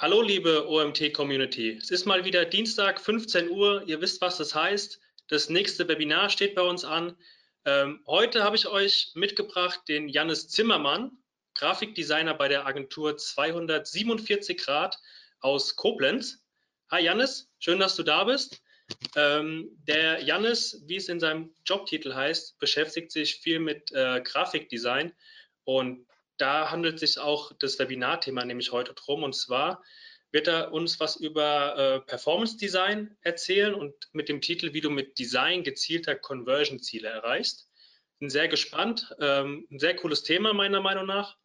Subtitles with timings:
[0.00, 1.72] Hallo liebe OMT-Community.
[1.72, 3.82] Es ist mal wieder Dienstag, 15 Uhr.
[3.86, 4.98] Ihr wisst, was das heißt.
[5.28, 7.14] Das nächste Webinar steht bei uns an.
[7.66, 11.18] Ähm, heute habe ich euch mitgebracht den Jannis Zimmermann,
[11.52, 14.98] Grafikdesigner bei der Agentur 247 Grad
[15.40, 16.46] aus Koblenz.
[16.90, 18.62] Hi Jannis, schön, dass du da bist.
[19.16, 25.12] Ähm, der Jannis, wie es in seinem Jobtitel heißt, beschäftigt sich viel mit äh, Grafikdesign
[25.64, 26.06] und
[26.40, 29.22] da handelt sich auch das Webinarthema nämlich heute drum.
[29.22, 29.82] Und zwar
[30.32, 34.90] wird er uns was über äh, Performance Design erzählen und mit dem Titel, wie du
[34.90, 37.68] mit Design gezielter Conversion-Ziele erreichst.
[38.18, 39.14] Bin sehr gespannt.
[39.20, 41.36] Ähm, ein sehr cooles Thema meiner Meinung nach.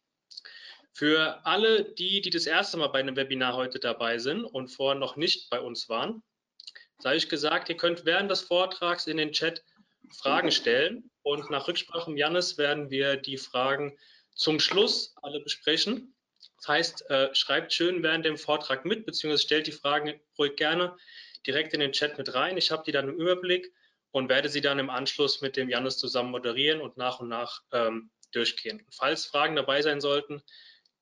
[0.92, 4.98] Für alle die, die das erste Mal bei einem Webinar heute dabei sind und vorher
[4.98, 6.22] noch nicht bei uns waren,
[6.98, 9.62] sei ich gesagt, ihr könnt während des Vortrags in den Chat
[10.14, 13.98] Fragen stellen und nach Rücksprache mit Jannis werden wir die Fragen
[14.36, 16.14] zum Schluss alle besprechen.
[16.58, 20.96] Das heißt, äh, schreibt schön während dem Vortrag mit, beziehungsweise stellt die Fragen ruhig gerne
[21.46, 22.56] direkt in den Chat mit rein.
[22.56, 23.72] Ich habe die dann im Überblick
[24.10, 27.62] und werde sie dann im Anschluss mit dem Janis zusammen moderieren und nach und nach
[27.72, 28.86] ähm, durchgehen.
[28.90, 30.42] Falls Fragen dabei sein sollten,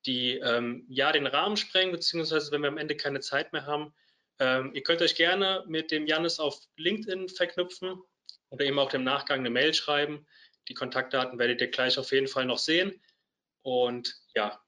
[0.05, 3.93] die ähm, ja den Rahmen sprengen, beziehungsweise wenn wir am Ende keine Zeit mehr haben,
[4.39, 8.01] ähm, ihr könnt euch gerne mit dem Janis auf LinkedIn verknüpfen
[8.49, 10.27] oder eben auch im Nachgang eine Mail schreiben.
[10.67, 13.01] Die Kontaktdaten werdet ihr gleich auf jeden Fall noch sehen.
[13.65, 14.61] Und ja,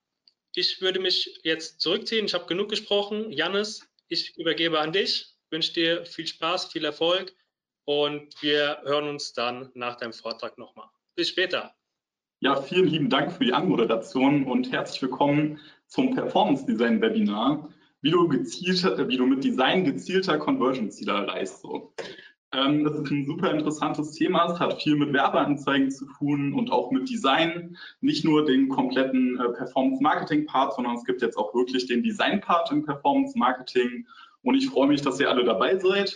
[0.56, 2.26] ich würde mich jetzt zurückziehen.
[2.26, 3.32] Ich habe genug gesprochen.
[3.32, 5.36] Jannis, ich übergebe an dich.
[5.46, 7.32] Ich wünsche dir viel Spaß, viel Erfolg
[7.86, 10.88] und wir hören uns dann nach deinem Vortrag nochmal.
[11.16, 11.76] Bis später.
[12.40, 17.70] Ja, vielen lieben Dank für die Anmoderation und herzlich willkommen zum Performance Design Webinar,
[18.02, 21.62] wie du, gezielt, wie du mit Design gezielter Conversion-Ziele erreichst.
[21.62, 21.94] So.
[22.54, 24.52] Ähm, das ist ein super interessantes Thema.
[24.52, 27.78] Es hat viel mit Werbeanzeigen zu tun und auch mit Design.
[28.00, 32.86] Nicht nur den kompletten äh, Performance-Marketing-Part, sondern es gibt jetzt auch wirklich den Design-Part im
[32.86, 34.08] Performance-Marketing.
[34.44, 36.16] Und ich freue mich, dass ihr alle dabei seid.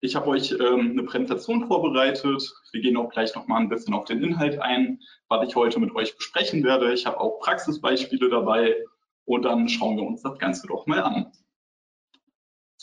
[0.00, 2.52] Ich habe euch ähm, eine Präsentation vorbereitet.
[2.72, 5.80] Wir gehen auch gleich noch mal ein bisschen auf den Inhalt ein, was ich heute
[5.80, 6.92] mit euch besprechen werde.
[6.92, 8.76] Ich habe auch Praxisbeispiele dabei
[9.24, 11.32] und dann schauen wir uns das Ganze doch mal an.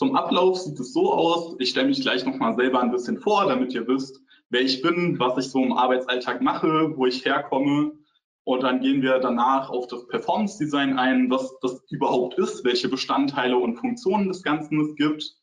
[0.00, 3.44] Zum Ablauf sieht es so aus, ich stelle mich gleich nochmal selber ein bisschen vor,
[3.44, 4.18] damit ihr wisst,
[4.48, 7.92] wer ich bin, was ich so im Arbeitsalltag mache, wo ich herkomme.
[8.44, 12.88] Und dann gehen wir danach auf das Performance Design ein, was das überhaupt ist, welche
[12.88, 15.36] Bestandteile und Funktionen des Ganzen es gibt.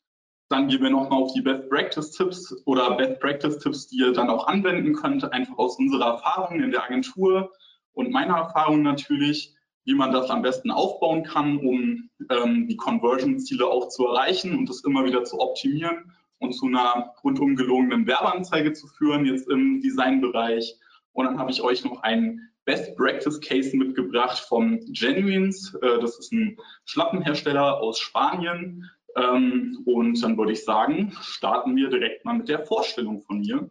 [0.50, 4.12] Dann gehen wir nochmal auf die Best Practice Tipps oder Best Practice Tipps, die ihr
[4.12, 7.52] dann auch anwenden könnt, einfach aus unserer Erfahrung in der Agentur
[7.94, 9.54] und meiner Erfahrung natürlich
[9.88, 14.68] wie man das am besten aufbauen kann, um ähm, die Conversion-Ziele auch zu erreichen und
[14.68, 19.80] das immer wieder zu optimieren und zu einer rundum gelungenen Werbeanzeige zu führen, jetzt im
[19.80, 20.78] Designbereich.
[21.14, 25.74] Und dann habe ich euch noch einen Best Practice Case mitgebracht von Genuines.
[25.76, 28.92] Äh, das ist ein Schlappenhersteller aus Spanien.
[29.16, 33.70] Ähm, und dann würde ich sagen, starten wir direkt mal mit der Vorstellung von mir.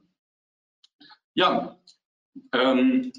[1.34, 1.78] Ja,
[2.52, 3.12] ähm,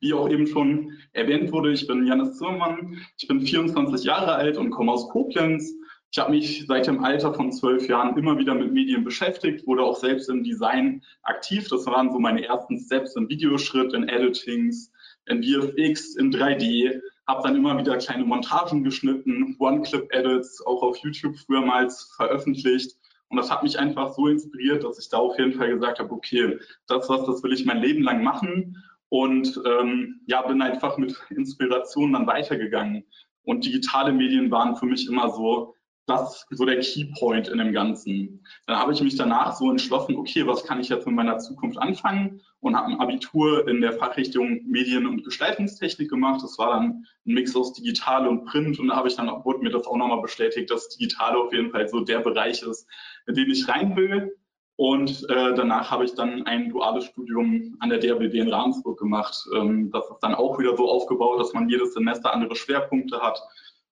[0.00, 4.56] wie auch eben schon erwähnt wurde, ich bin Janis Zimmermann, ich bin 24 Jahre alt
[4.56, 5.74] und komme aus Koblenz.
[6.12, 9.84] Ich habe mich seit dem Alter von zwölf Jahren immer wieder mit Medien beschäftigt, wurde
[9.84, 11.68] auch selbst im Design aktiv.
[11.68, 14.90] Das waren so meine ersten Steps im Videoschritt, in Editings,
[15.26, 17.00] in VFX, in 3D.
[17.28, 22.96] Habe dann immer wieder kleine Montagen geschnitten, One-Clip-Edits, auch auf YouTube frühermals veröffentlicht.
[23.28, 26.10] Und das hat mich einfach so inspiriert, dass ich da auf jeden Fall gesagt habe,
[26.10, 30.96] okay, das was, das will ich mein Leben lang machen und ähm, ja, bin einfach
[30.96, 33.04] mit Inspiration dann weitergegangen.
[33.42, 35.74] Und digitale Medien waren für mich immer so
[36.06, 38.44] das so der Keypoint in dem Ganzen.
[38.66, 41.78] Dann habe ich mich danach so entschlossen, okay, was kann ich jetzt in meiner Zukunft
[41.78, 46.42] anfangen und habe ein Abitur in der Fachrichtung Medien- und Gestaltungstechnik gemacht.
[46.42, 49.44] Das war dann ein Mix aus Digital und Print und da habe ich dann auch,
[49.44, 52.88] wurde mir das auch nochmal bestätigt, dass Digitale auf jeden Fall so der Bereich ist,
[53.26, 54.36] in den ich rein will.
[54.80, 59.36] Und äh, danach habe ich dann ein duales Studium an der DRBW in Ravensburg gemacht.
[59.54, 63.38] Ähm, das ist dann auch wieder so aufgebaut, dass man jedes Semester andere Schwerpunkte hat.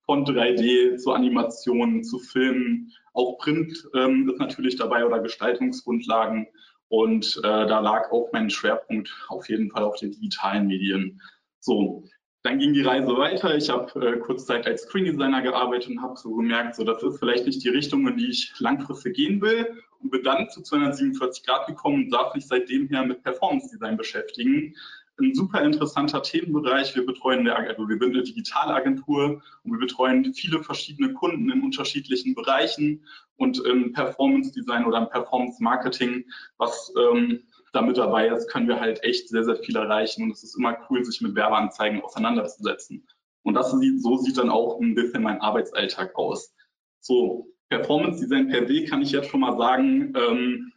[0.06, 2.90] Von 3D zu Animationen, zu Filmen.
[3.12, 6.46] Auch Print ähm, ist natürlich dabei oder Gestaltungsgrundlagen.
[6.88, 11.20] Und äh, da lag auch mein Schwerpunkt auf jeden Fall auf den digitalen Medien.
[11.61, 12.05] So,
[12.49, 13.55] dann ging die Reise weiter.
[13.55, 17.03] Ich habe äh, kurz Zeit als Screen Designer gearbeitet und habe so gemerkt, so das
[17.03, 20.62] ist vielleicht nicht die Richtung, in die ich langfristig gehen will und bin dann zu
[20.62, 24.75] 247 Grad gekommen und darf mich seitdem her mit Performance Design beschäftigen.
[25.21, 26.97] Ein super interessanter Themenbereich.
[26.97, 31.62] Wir betreuen eine, also wir sind eine Digitalagentur und wir betreuen viele verschiedene Kunden in
[31.62, 33.05] unterschiedlichen Bereichen
[33.37, 36.25] und im Performance Design oder im Performance Marketing,
[36.56, 37.43] was ähm,
[37.73, 40.76] damit dabei ist, können wir halt echt sehr, sehr viel erreichen und es ist immer
[40.88, 43.06] cool, sich mit Werbeanzeigen auseinanderzusetzen.
[43.43, 46.55] Und das sieht, so sieht dann auch ein bisschen mein Arbeitsalltag aus.
[47.00, 50.73] So, Performance Design per se kann ich jetzt schon mal sagen, ähm,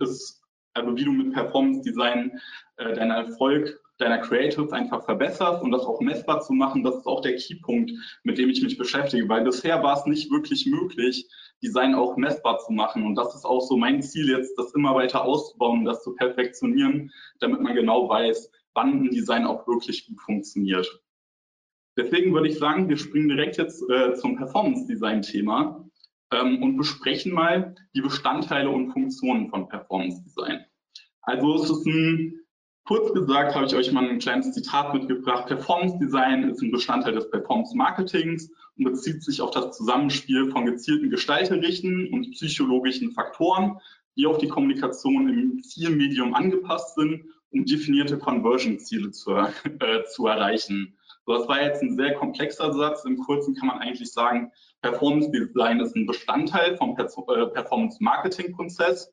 [0.00, 0.42] ist,
[0.74, 2.38] also wie du mit Performance Design
[2.76, 7.06] äh, deinen Erfolg deiner Creatives einfach verbesserst und das auch messbar zu machen, das ist
[7.06, 11.28] auch der Keypunkt, mit dem ich mich beschäftige, weil bisher war es nicht wirklich möglich,
[11.62, 14.94] Design auch messbar zu machen und das ist auch so mein Ziel jetzt, das immer
[14.94, 20.20] weiter auszubauen, das zu perfektionieren, damit man genau weiß, wann ein Design auch wirklich gut
[20.20, 21.02] funktioniert.
[21.96, 25.84] Deswegen würde ich sagen, wir springen direkt jetzt äh, zum Performance-Design-Thema
[26.32, 30.64] ähm, und besprechen mal die Bestandteile und Funktionen von Performance-Design.
[31.22, 32.40] Also es ist ein
[32.90, 35.46] Kurz gesagt habe ich euch mal ein kleines Zitat mitgebracht.
[35.46, 40.64] Performance Design ist ein Bestandteil des Performance Marketings und bezieht sich auf das Zusammenspiel von
[40.64, 43.78] gezielten gestalterischen und psychologischen Faktoren,
[44.16, 50.96] die auf die Kommunikation im Zielmedium angepasst sind, um definierte Conversion-Ziele zu, äh, zu erreichen.
[51.26, 53.04] So, das war jetzt ein sehr komplexer Satz.
[53.04, 54.50] Im Kurzen kann man eigentlich sagen,
[54.80, 59.12] Performance Design ist ein Bestandteil vom äh, Performance Marketing Prozess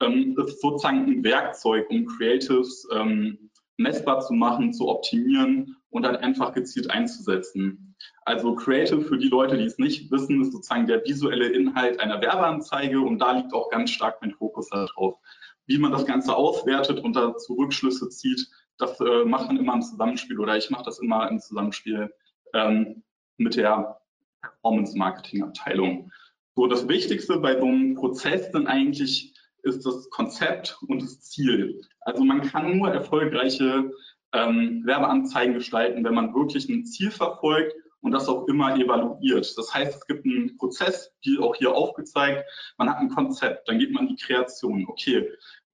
[0.00, 6.16] ähm, ist sozusagen ein Werkzeug, um Creatives ähm, messbar zu machen, zu optimieren und dann
[6.16, 7.87] einfach gezielt einzusetzen.
[8.28, 12.20] Also Creative für die Leute, die es nicht wissen, ist sozusagen der visuelle Inhalt einer
[12.20, 15.16] Werbeanzeige und da liegt auch ganz stark mein Fokus darauf.
[15.64, 18.46] Wie man das Ganze auswertet und dazu Rückschlüsse zieht,
[18.76, 22.12] das äh, macht man immer im Zusammenspiel oder ich mache das immer im Zusammenspiel
[22.52, 23.02] ähm,
[23.38, 23.98] mit der
[24.42, 26.12] Performance Marketing Abteilung.
[26.54, 29.32] So, das Wichtigste bei so einem Prozess sind eigentlich
[29.62, 31.80] ist das Konzept und das Ziel.
[32.02, 33.90] Also man kann nur erfolgreiche
[34.34, 39.56] ähm, Werbeanzeigen gestalten, wenn man wirklich ein Ziel verfolgt und das auch immer evaluiert.
[39.56, 42.44] Das heißt, es gibt einen Prozess, wie auch hier aufgezeigt,
[42.76, 44.86] man hat ein Konzept, dann geht man in die Kreation.
[44.88, 45.28] Okay,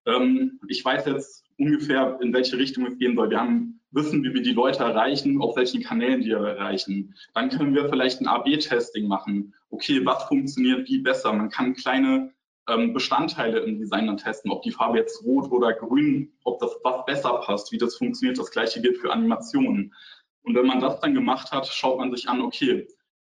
[0.05, 3.29] ähm, ich weiß jetzt ungefähr, in welche Richtung es gehen soll.
[3.29, 7.15] Wir haben wissen, wie wir die Leute erreichen, auf welchen Kanälen die erreichen.
[7.33, 9.53] Dann können wir vielleicht ein AB-Testing machen.
[9.69, 11.31] Okay, was funktioniert wie besser?
[11.31, 12.33] Man kann kleine
[12.67, 16.75] ähm, Bestandteile im Design dann testen, ob die Farbe jetzt rot oder grün, ob das
[16.83, 18.37] was besser passt, wie das funktioniert.
[18.37, 19.93] Das gleiche gilt für Animationen.
[20.45, 22.87] Und wenn man das dann gemacht hat, schaut man sich an, okay,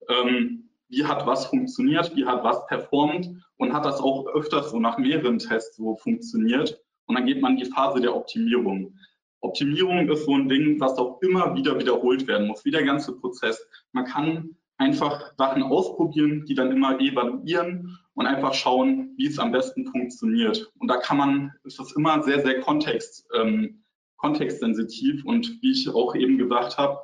[0.07, 4.79] ähm, wie hat was funktioniert, wie hat was performt und hat das auch öfters so
[4.79, 6.81] nach mehreren Tests so funktioniert.
[7.05, 8.95] Und dann geht man in die Phase der Optimierung.
[9.41, 13.15] Optimierung ist so ein Ding, was auch immer wieder wiederholt werden muss, wie der ganze
[13.15, 13.65] Prozess.
[13.91, 19.51] Man kann einfach Sachen ausprobieren, die dann immer evaluieren und einfach schauen, wie es am
[19.51, 20.71] besten funktioniert.
[20.79, 23.83] Und da kann man, ist das immer sehr, sehr kontext, ähm,
[24.19, 26.99] kontextsensitiv und wie ich auch eben gesagt habe,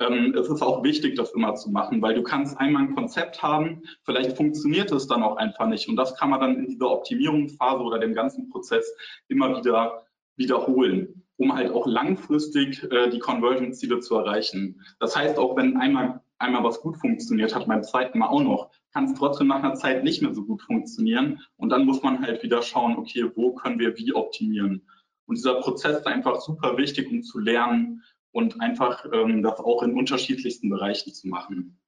[0.00, 3.42] ähm, es ist auch wichtig, das immer zu machen, weil du kannst einmal ein Konzept
[3.42, 6.90] haben, vielleicht funktioniert es dann auch einfach nicht und das kann man dann in dieser
[6.90, 8.90] Optimierungsphase oder dem ganzen Prozess
[9.28, 10.06] immer wieder
[10.36, 14.80] wiederholen, um halt auch langfristig äh, die Conversion-Ziele zu erreichen.
[14.98, 18.70] Das heißt, auch wenn einmal einmal was gut funktioniert hat, beim zweiten Mal auch noch,
[18.92, 21.40] kann es trotzdem nach einer Zeit nicht mehr so gut funktionieren.
[21.56, 24.82] Und dann muss man halt wieder schauen, okay, wo können wir wie optimieren.
[25.30, 29.84] Und dieser Prozess ist einfach super wichtig, um zu lernen und einfach ähm, das auch
[29.84, 31.78] in unterschiedlichsten Bereichen zu machen.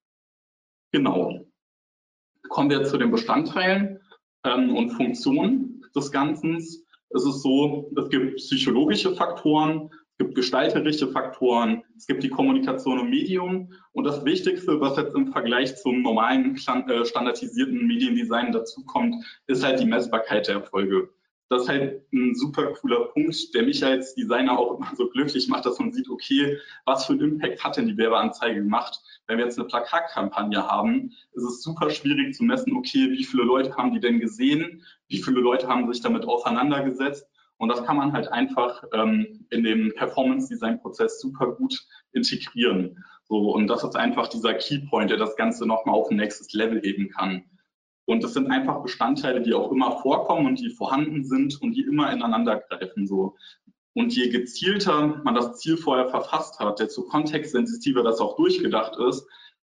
[0.93, 1.45] Genau.
[2.51, 3.99] Kommen wir zu den Bestandteilen
[4.45, 6.55] ähm, und Funktionen des Ganzen.
[6.59, 13.01] Es ist so, es gibt psychologische Faktoren, es gibt gestalterische Faktoren, es gibt die Kommunikation
[13.01, 19.17] im Medium und das Wichtigste, was jetzt im Vergleich zum normalen äh, standardisierten Mediendesign dazukommt,
[19.49, 21.09] ist halt die Messbarkeit der Erfolge.
[21.53, 25.49] Das ist halt ein super cooler Punkt, der mich als Designer auch immer so glücklich
[25.49, 26.57] macht, dass man sieht, okay,
[26.87, 29.03] was für einen Impact hat denn die Werbeanzeige gemacht?
[29.27, 33.43] Wenn wir jetzt eine Plakatkampagne haben, ist es super schwierig zu messen, okay, wie viele
[33.43, 34.83] Leute haben die denn gesehen?
[35.09, 37.29] Wie viele Leute haben sich damit auseinandergesetzt?
[37.59, 43.05] Und das kann man halt einfach ähm, in dem Performance-Design-Prozess super gut integrieren.
[43.25, 46.81] So, und das ist einfach dieser Keypoint, der das Ganze nochmal auf ein nächstes Level
[46.81, 47.45] heben kann.
[48.05, 51.83] Und das sind einfach Bestandteile, die auch immer vorkommen und die vorhanden sind und die
[51.83, 53.07] immer ineinander greifen.
[53.07, 53.37] So.
[53.95, 59.27] Und je gezielter man das Ziel vorher verfasst hat, desto kontextsensitiver das auch durchgedacht ist,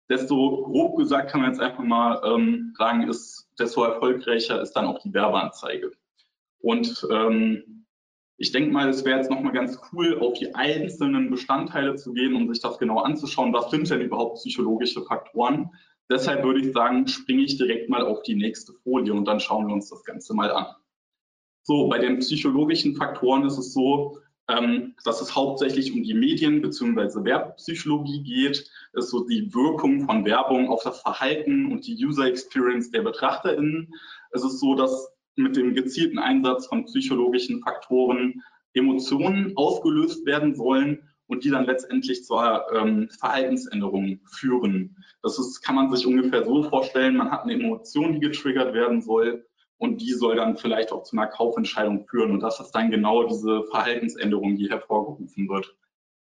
[0.09, 4.87] desto grob gesagt kann man jetzt einfach mal ähm, sagen, ist, desto erfolgreicher ist dann
[4.87, 5.93] auch die Werbeanzeige.
[6.61, 7.87] Und ähm,
[8.37, 12.35] ich denke mal, es wäre jetzt nochmal ganz cool, auf die einzelnen Bestandteile zu gehen,
[12.35, 13.53] um sich das genau anzuschauen.
[13.53, 15.71] Was sind denn überhaupt psychologische Faktoren?
[16.11, 19.69] Deshalb würde ich sagen, springe ich direkt mal auf die nächste Folie und dann schauen
[19.69, 20.67] wir uns das Ganze mal an.
[21.63, 26.63] So, bei den psychologischen Faktoren ist es so, ähm, dass es hauptsächlich um die Medien-
[26.63, 27.25] bzw.
[27.25, 28.69] Werbepsychologie geht.
[28.93, 33.03] Es ist so die Wirkung von Werbung auf das Verhalten und die User Experience der
[33.03, 33.95] BetrachterInnen.
[34.33, 38.43] Es ist so, dass mit dem gezielten Einsatz von psychologischen Faktoren
[38.75, 44.97] Emotionen ausgelöst werden sollen und die dann letztendlich zur ähm, Verhaltensänderung führen.
[45.23, 49.01] Das ist, kann man sich ungefähr so vorstellen, man hat eine Emotion, die getriggert werden
[49.01, 49.47] soll
[49.79, 53.29] und die soll dann vielleicht auch zu einer Kaufentscheidung führen und das ist dann genau
[53.29, 55.75] diese Verhaltensänderung, die hervorgerufen wird.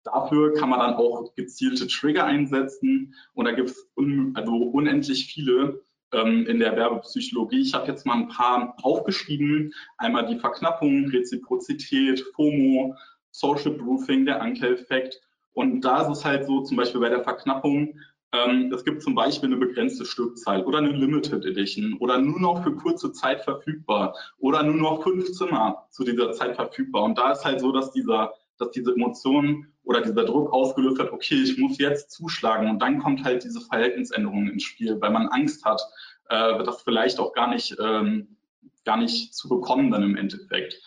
[0.03, 5.31] Dafür kann man dann auch gezielte Trigger einsetzen und da gibt es un also unendlich
[5.33, 7.61] viele ähm, in der Werbepsychologie.
[7.61, 9.73] Ich habe jetzt mal ein paar aufgeschrieben.
[9.97, 12.95] Einmal die Verknappung, Reziprozität, FOMO,
[13.37, 15.21] Social Proofing, der Anker-Effekt.
[15.53, 17.99] Und da ist es halt so, zum Beispiel bei der Verknappung,
[18.33, 22.63] ähm, es gibt zum Beispiel eine begrenzte Stückzahl oder eine Limited Edition oder nur noch
[22.63, 27.03] für kurze Zeit verfügbar oder nur noch fünf Zimmer zu dieser Zeit verfügbar.
[27.03, 31.11] Und da ist halt so, dass dieser dass diese Emotion oder dieser Druck ausgelöst hat,
[31.11, 35.27] okay, ich muss jetzt zuschlagen und dann kommt halt diese Verhältnisänderung ins Spiel, weil man
[35.27, 35.81] Angst hat,
[36.29, 38.35] äh, das vielleicht auch gar nicht, ähm,
[38.83, 40.81] gar nicht zu bekommen dann im Endeffekt.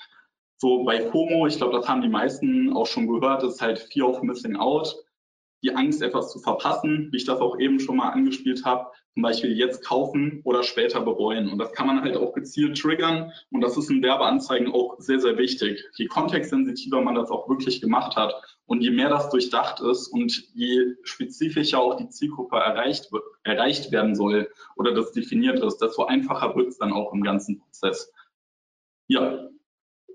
[0.60, 4.10] So bei FOMO, ich glaube, das haben die meisten auch schon gehört, ist halt Fear
[4.10, 4.94] of Missing Out
[5.62, 9.22] die Angst, etwas zu verpassen, wie ich das auch eben schon mal angespielt habe, zum
[9.22, 11.50] Beispiel jetzt kaufen oder später bereuen.
[11.50, 15.20] Und das kann man halt auch gezielt triggern und das ist in Werbeanzeigen auch sehr,
[15.20, 15.84] sehr wichtig.
[15.96, 18.34] Je kontextsensitiver man das auch wirklich gemacht hat
[18.66, 23.10] und je mehr das durchdacht ist und je spezifischer auch die Zielgruppe erreicht,
[23.44, 27.58] erreicht werden soll oder das definiert ist, desto einfacher wird es dann auch im ganzen
[27.58, 28.12] Prozess.
[29.08, 29.49] Ja,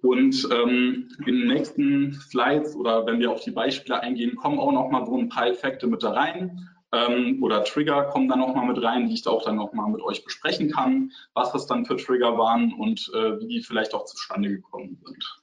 [0.05, 4.71] und ähm, in den nächsten Slides oder wenn wir auf die Beispiele eingehen, kommen auch
[4.71, 8.55] noch mal so ein paar Effekte mit da rein ähm, oder Trigger kommen dann noch
[8.55, 11.51] mal mit rein, die ich da auch dann noch mal mit euch besprechen kann, was
[11.51, 15.41] das dann für Trigger waren und äh, wie die vielleicht auch zustande gekommen sind.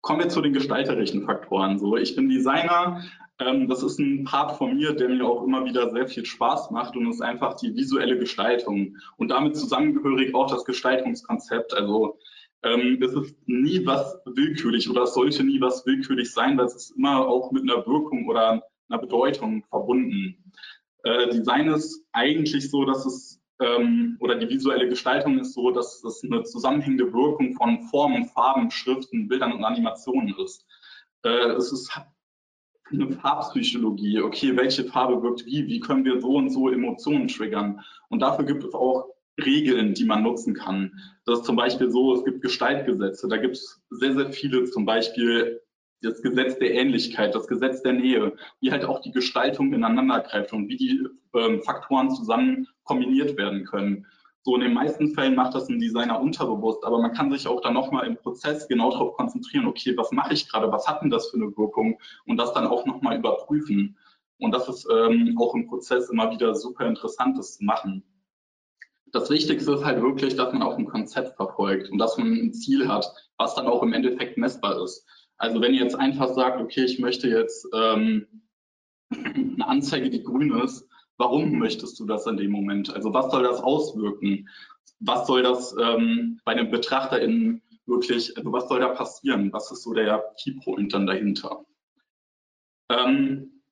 [0.00, 1.78] Kommen wir zu den gestalterischen Faktoren.
[1.78, 3.02] So, ich bin Designer.
[3.40, 6.70] Ähm, das ist ein Part von mir, der mir auch immer wieder sehr viel Spaß
[6.70, 11.74] macht und ist einfach die visuelle Gestaltung und damit zusammengehörig auch das Gestaltungskonzept.
[11.74, 12.18] Also
[12.62, 16.90] ähm, es ist nie was willkürlich oder sollte nie was willkürlich sein, weil es ist
[16.96, 20.52] immer auch mit einer Wirkung oder einer Bedeutung verbunden.
[21.04, 26.02] Äh, Design ist eigentlich so, dass es ähm, oder die visuelle Gestaltung ist so, dass
[26.04, 30.64] es eine zusammenhängende Wirkung von Formen, Farben, Schriften, Bildern und Animationen ist.
[31.24, 31.90] Äh, es ist
[32.90, 34.20] eine Farbpsychologie.
[34.22, 35.66] Okay, welche Farbe wirkt wie?
[35.66, 37.84] Wie können wir so und so Emotionen triggern?
[38.08, 39.08] Und dafür gibt es auch
[39.38, 40.92] Regeln, die man nutzen kann.
[41.24, 44.84] Das ist zum Beispiel so, es gibt Gestaltgesetze, da gibt es sehr, sehr viele, zum
[44.84, 45.60] Beispiel
[46.02, 50.52] das Gesetz der Ähnlichkeit, das Gesetz der Nähe, wie halt auch die Gestaltung ineinander greift
[50.52, 54.06] und wie die ähm, Faktoren zusammen kombiniert werden können.
[54.42, 57.60] So in den meisten Fällen macht das ein Designer unterbewusst, aber man kann sich auch
[57.60, 61.10] dann nochmal im Prozess genau darauf konzentrieren, okay, was mache ich gerade, was hat denn
[61.10, 63.98] das für eine Wirkung und das dann auch nochmal überprüfen.
[64.38, 68.04] Und das ist ähm, auch im Prozess immer wieder super interessant, das zu machen
[69.12, 72.52] das Wichtigste ist halt wirklich, dass man auch ein Konzept verfolgt und dass man ein
[72.52, 75.06] Ziel hat, was dann auch im Endeffekt messbar ist.
[75.36, 78.26] Also wenn ihr jetzt einfach sagt, okay, ich möchte jetzt ähm,
[79.10, 80.86] eine Anzeige, die grün ist,
[81.16, 82.94] warum möchtest du das in dem Moment?
[82.94, 84.48] Also was soll das auswirken?
[85.00, 89.52] Was soll das ähm, bei den BetrachterInnen wirklich, also was soll da passieren?
[89.52, 91.64] Was ist so der Keypoint dann dahinter?
[92.90, 93.62] Ähm,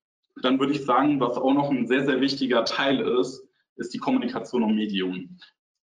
[0.43, 3.46] dann würde ich sagen, was auch noch ein sehr, sehr wichtiger Teil ist,
[3.77, 5.39] ist die Kommunikation im Medium.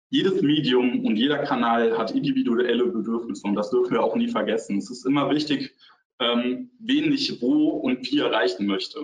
[0.09, 4.77] Jedes Medium und jeder Kanal hat individuelle Bedürfnisse und das dürfen wir auch nie vergessen.
[4.77, 5.75] Es ist immer wichtig,
[6.19, 8.99] ähm, wen ich wo und wie erreichen möchte.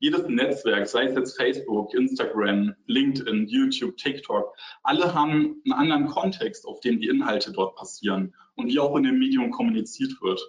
[0.00, 6.66] Jedes Netzwerk, sei es jetzt Facebook, Instagram, LinkedIn, YouTube, TikTok, alle haben einen anderen Kontext,
[6.66, 10.40] auf dem die Inhalte dort passieren und wie auch in dem Medium kommuniziert wird.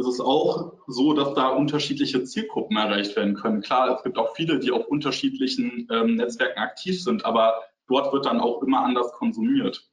[0.00, 3.60] Es ist auch so, dass da unterschiedliche Zielgruppen erreicht werden können.
[3.60, 8.24] Klar, es gibt auch viele, die auf unterschiedlichen ähm, Netzwerken aktiv sind, aber dort wird
[8.24, 9.88] dann auch immer anders konsumiert.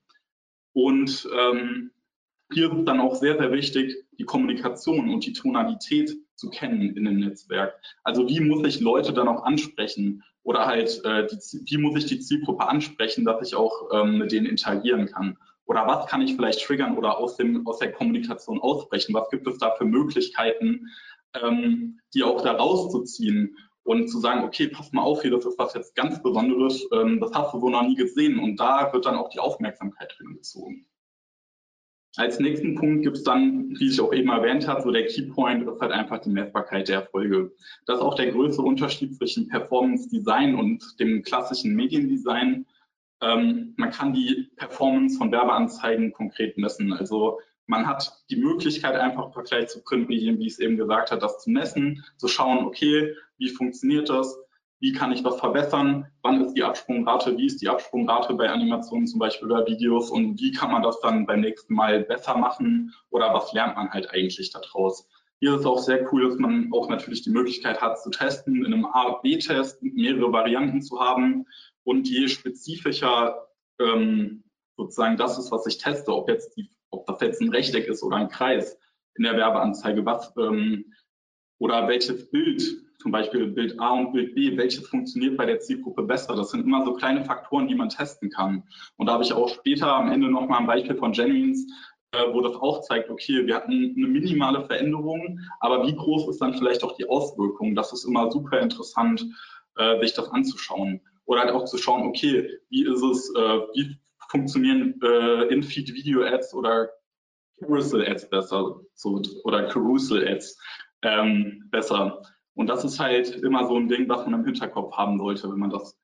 [0.73, 1.91] Und ähm,
[2.53, 7.03] hier ist dann auch sehr, sehr wichtig, die Kommunikation und die Tonalität zu kennen in
[7.03, 7.73] dem Netzwerk.
[8.03, 12.05] Also wie muss ich Leute dann auch ansprechen oder halt, äh, die, wie muss ich
[12.05, 15.37] die Zielgruppe ansprechen, dass ich auch ähm, mit denen interagieren kann.
[15.67, 19.13] Oder was kann ich vielleicht triggern oder aus, dem, aus der Kommunikation ausbrechen?
[19.13, 20.88] Was gibt es da für Möglichkeiten,
[21.41, 25.59] ähm, die auch da rauszuziehen und zu sagen, okay, pass mal auf hier, das ist
[25.59, 29.05] was jetzt ganz Besonderes, ähm, das hast du so noch nie gesehen und da wird
[29.05, 30.86] dann auch die Aufmerksamkeit drin gezogen.
[32.15, 35.67] Als nächsten Punkt gibt es dann, wie ich auch eben erwähnt habe, so der Keypoint
[35.67, 37.53] ist halt einfach die Messbarkeit der Erfolge.
[37.86, 42.65] Das ist auch der größte Unterschied zwischen Performance Design und dem klassischen Mediendesign.
[43.21, 46.93] Ähm, man kann die Performance von Werbeanzeigen konkret messen.
[46.93, 51.39] Also man hat die Möglichkeit, einfach Vergleich zu Printmedien, wie es eben gesagt hat, das
[51.39, 54.38] zu messen, zu schauen, okay, wie funktioniert das,
[54.79, 59.07] wie kann ich was verbessern, wann ist die Absprungrate, wie ist die Absprungrate bei Animationen
[59.07, 60.12] zum Beispiel oder Videos?
[60.12, 62.93] Und wie kann man das dann beim nächsten Mal besser machen?
[63.09, 65.09] Oder was lernt man halt eigentlich daraus.
[65.39, 68.65] Hier ist es auch sehr cool, dass man auch natürlich die Möglichkeit hat zu testen,
[68.65, 71.45] in einem A-B-Test mehrere Varianten zu haben
[71.88, 73.48] und je spezifischer
[73.79, 74.44] ähm,
[74.75, 78.03] sozusagen das ist, was ich teste, ob jetzt die, ob das jetzt ein Rechteck ist
[78.03, 78.77] oder ein Kreis
[79.15, 80.94] in der Werbeanzeige, was ähm,
[81.60, 82.62] oder welches Bild,
[83.00, 86.36] zum Beispiel Bild A und Bild B, welches funktioniert bei der Zielgruppe besser.
[86.36, 88.63] Das sind immer so kleine Faktoren, die man testen kann.
[88.98, 91.65] Und da habe ich auch später am Ende nochmal ein Beispiel von Genuines,
[92.12, 96.41] äh, wo das auch zeigt, okay, wir hatten eine minimale Veränderung, aber wie groß ist
[96.41, 97.75] dann vielleicht auch die Auswirkung?
[97.75, 99.25] Das ist immer super interessant,
[99.77, 101.00] äh, sich das anzuschauen.
[101.27, 103.98] Oder halt auch zu schauen, okay, wie ist es, äh, wie
[104.29, 106.89] funktionieren äh, In-Feed-Video-Ads oder
[107.60, 110.60] Carousel-Ads besser so, oder Carousel-Ads
[111.03, 112.22] ähm, besser.
[112.55, 115.60] Und das ist halt immer so ein Ding, was man im Hinterkopf haben sollte, wenn
[115.60, 115.98] man das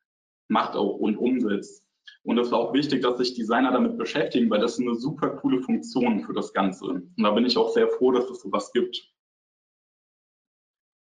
[0.50, 1.84] macht auch und umsetzt.
[2.24, 5.30] Und es ist auch wichtig, dass sich Designer damit beschäftigen, weil das ist eine super
[5.30, 6.86] coole Funktion für das Ganze.
[6.86, 9.10] Und da bin ich auch sehr froh, dass es sowas gibt.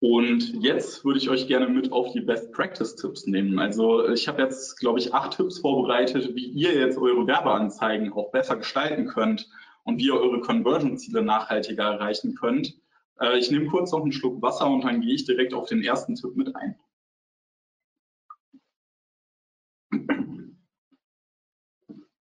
[0.04, 3.58] Und jetzt würde ich euch gerne mit auf die Best Practice Tipps nehmen.
[3.58, 8.30] Also ich habe jetzt, glaube ich, acht Tipps vorbereitet, wie ihr jetzt eure Werbeanzeigen auch
[8.30, 9.50] besser gestalten könnt
[9.86, 12.78] und wie ihr eure Conversion-Ziele nachhaltiger erreichen könnt.
[13.22, 15.82] Äh, ich nehme kurz noch einen Schluck Wasser und dann gehe ich direkt auf den
[15.82, 16.76] ersten Tipp mit ein.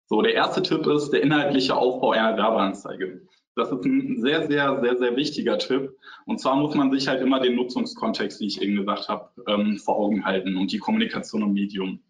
[0.05, 3.27] So, der erste Tipp ist der inhaltliche Aufbau einer Werbeanzeige.
[3.55, 5.97] Das ist ein sehr, sehr, sehr, sehr wichtiger Tipp.
[6.25, 9.77] Und zwar muss man sich halt immer den Nutzungskontext, wie ich eben gesagt habe, ähm,
[9.77, 12.01] vor Augen halten und die Kommunikation im Medium.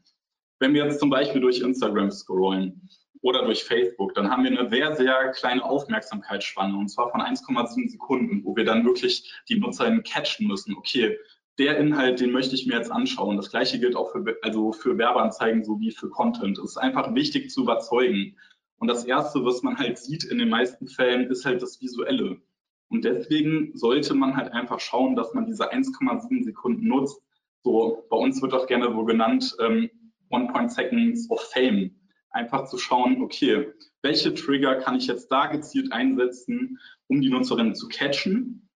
[0.59, 2.87] Wenn wir jetzt zum Beispiel durch Instagram scrollen
[3.21, 7.89] oder durch Facebook, dann haben wir eine sehr, sehr kleine Aufmerksamkeitsspanne und zwar von 1,7
[7.89, 10.75] Sekunden, wo wir dann wirklich die Nutzerinnen catchen müssen.
[10.75, 11.17] Okay,
[11.57, 13.37] der Inhalt, den möchte ich mir jetzt anschauen.
[13.37, 16.57] Das gleiche gilt auch für, also für Werbeanzeigen sowie für Content.
[16.59, 18.37] Es ist einfach wichtig zu überzeugen.
[18.81, 22.41] Und das Erste, was man halt sieht in den meisten Fällen, ist halt das Visuelle.
[22.89, 27.21] Und deswegen sollte man halt einfach schauen, dass man diese 1,7 Sekunden nutzt.
[27.61, 29.87] So, bei uns wird das gerne so genannt, ähm,
[30.31, 31.91] One Point Seconds of Fame.
[32.31, 37.75] Einfach zu schauen, okay, welche Trigger kann ich jetzt da gezielt einsetzen, um die Nutzerin
[37.75, 38.67] zu catchen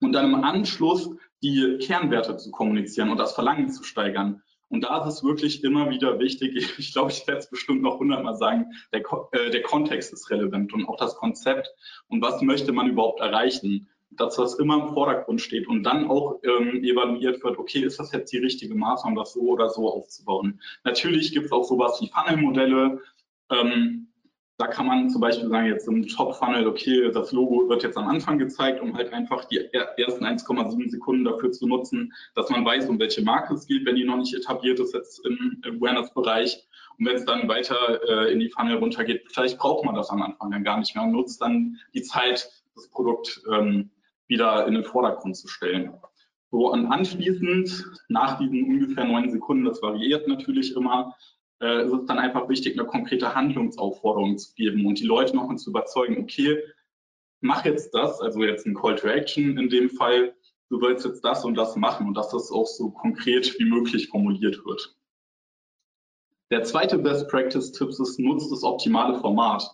[0.00, 1.10] und dann im Anschluss
[1.42, 4.44] die Kernwerte zu kommunizieren und das Verlangen zu steigern.
[4.70, 7.98] Und da ist es wirklich immer wieder wichtig, ich glaube, ich werde es bestimmt noch
[7.98, 9.02] hundertmal sagen, der,
[9.32, 11.68] äh, der Kontext ist relevant und auch das Konzept
[12.08, 13.88] und was möchte man überhaupt erreichen.
[14.12, 18.10] Dass das immer im Vordergrund steht und dann auch ähm, evaluiert wird, okay, ist das
[18.10, 20.60] jetzt die richtige Maßnahme, das so oder so aufzubauen.
[20.82, 23.00] Natürlich gibt es auch sowas wie Funnel-Modelle,
[23.50, 24.09] ähm,
[24.60, 28.08] da kann man zum Beispiel sagen, jetzt im Top-Funnel, okay, das Logo wird jetzt am
[28.08, 29.58] Anfang gezeigt, um halt einfach die
[29.96, 33.96] ersten 1,7 Sekunden dafür zu nutzen, dass man weiß, um welche Marke es geht, wenn
[33.96, 36.68] die noch nicht etabliert ist jetzt im Awareness-Bereich.
[36.98, 40.20] Und wenn es dann weiter äh, in die Funnel runtergeht, vielleicht braucht man das am
[40.20, 43.90] Anfang dann gar nicht mehr und nutzt dann die Zeit, das Produkt ähm,
[44.26, 45.94] wieder in den Vordergrund zu stellen.
[46.50, 51.16] So, und anschließend, nach diesen ungefähr neun Sekunden, das variiert natürlich immer,
[51.60, 55.58] äh, ist es dann einfach wichtig, eine konkrete Handlungsaufforderung zu geben und die Leute nochmal
[55.58, 56.62] zu überzeugen, okay,
[57.40, 60.34] mach jetzt das, also jetzt ein Call to Action in dem Fall,
[60.68, 64.08] du sollst jetzt das und das machen und dass das auch so konkret wie möglich
[64.08, 64.96] formuliert wird.
[66.50, 69.70] Der zweite Best Practice Tipp ist, nutzt das optimale Format.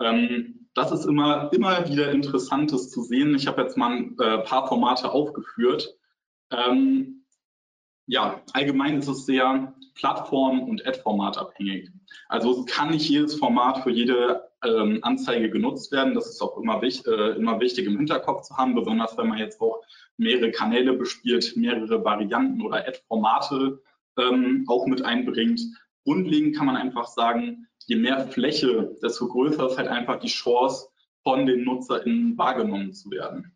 [0.00, 3.34] Ähm, das ist immer, immer wieder Interessantes zu sehen.
[3.34, 5.96] Ich habe jetzt mal ein äh, paar Formate aufgeführt.
[6.50, 7.15] Ähm,
[8.06, 11.90] ja, allgemein ist es sehr Plattform- und Ad-Format abhängig.
[12.28, 16.14] Also kann nicht jedes Format für jede ähm, Anzeige genutzt werden.
[16.14, 19.38] Das ist auch immer, wich, äh, immer wichtig im Hinterkopf zu haben, besonders wenn man
[19.38, 19.82] jetzt auch
[20.16, 23.82] mehrere Kanäle bespielt, mehrere Varianten oder Ad-Formate
[24.18, 25.60] ähm, auch mit einbringt.
[26.04, 30.88] Grundlegend kann man einfach sagen, je mehr Fläche, desto größer ist halt einfach die Chance,
[31.22, 33.55] von den NutzerInnen wahrgenommen zu werden.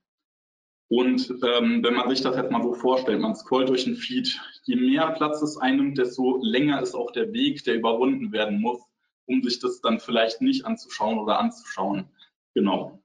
[0.91, 4.41] Und ähm, wenn man sich das jetzt mal so vorstellt, man scrollt durch den Feed,
[4.65, 8.81] je mehr Platz es einnimmt, desto länger ist auch der Weg, der überwunden werden muss,
[9.27, 12.07] um sich das dann vielleicht nicht anzuschauen oder anzuschauen.
[12.55, 13.01] Genau.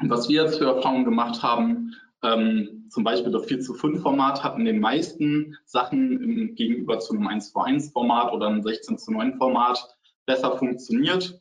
[0.00, 4.02] Und was wir jetzt für Erfahrungen gemacht haben, ähm, zum Beispiel das 4 zu 5
[4.02, 8.48] Format hat in den meisten Sachen im, gegenüber zu einem 1 zu 1 Format oder
[8.48, 11.40] einem 16 zu 9 Format besser funktioniert.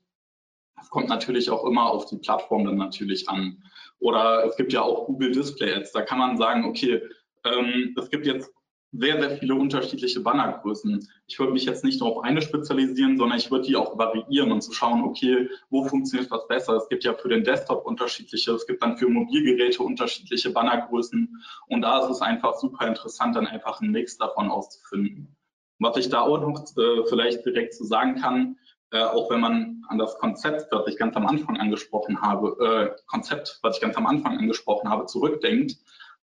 [0.77, 3.63] Das kommt natürlich auch immer auf die Plattform dann natürlich an.
[3.99, 5.91] Oder es gibt ja auch Google Display Ads.
[5.91, 7.01] Da kann man sagen, okay,
[7.43, 8.51] ähm, es gibt jetzt
[8.93, 11.07] sehr, sehr viele unterschiedliche Bannergrößen.
[11.27, 14.51] Ich würde mich jetzt nicht nur auf eine spezialisieren, sondern ich würde die auch variieren
[14.51, 16.75] und zu schauen, okay, wo funktioniert was besser.
[16.77, 21.81] Es gibt ja für den Desktop unterschiedliche, es gibt dann für Mobilgeräte unterschiedliche Bannergrößen und
[21.81, 25.35] da ist es einfach super interessant, dann einfach einen Mix davon auszufinden.
[25.79, 28.57] Was ich da auch noch äh, vielleicht direkt zu sagen kann,
[28.91, 33.01] äh, auch wenn man an das Konzept, das ich ganz am Anfang angesprochen habe, äh,
[33.07, 35.77] Konzept, was ich ganz am Anfang angesprochen habe, zurückdenkt,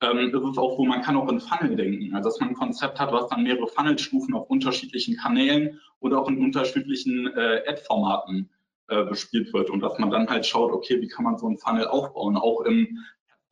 [0.01, 2.13] ähm, ist es auch so, man kann auch in Funnel denken.
[2.15, 6.27] Also dass man ein Konzept hat, was dann mehrere Funnelstufen auf unterschiedlichen Kanälen oder auch
[6.27, 8.49] in unterschiedlichen äh, Ad-Formaten
[8.87, 11.57] äh, bespielt wird und dass man dann halt schaut, okay, wie kann man so ein
[11.57, 12.99] Funnel aufbauen, auch im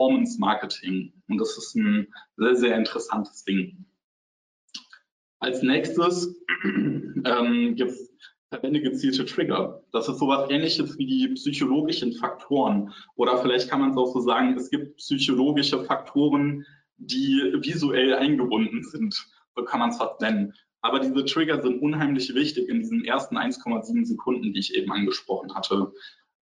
[0.01, 1.13] Performance Marketing.
[1.29, 3.85] Und das ist ein sehr, sehr interessantes Ding.
[5.39, 6.35] Als nächstes
[6.65, 8.11] ähm, gibt es
[8.51, 9.81] verwende gezielte Trigger.
[9.93, 12.93] Das ist sowas ähnliches wie die psychologischen Faktoren.
[13.15, 16.65] Oder vielleicht kann man es auch so sagen, es gibt psychologische Faktoren,
[16.97, 19.15] die visuell eingebunden sind.
[19.55, 20.53] So kann man es fast nennen.
[20.81, 25.55] Aber diese Trigger sind unheimlich wichtig in diesen ersten 1,7 Sekunden, die ich eben angesprochen
[25.55, 25.93] hatte.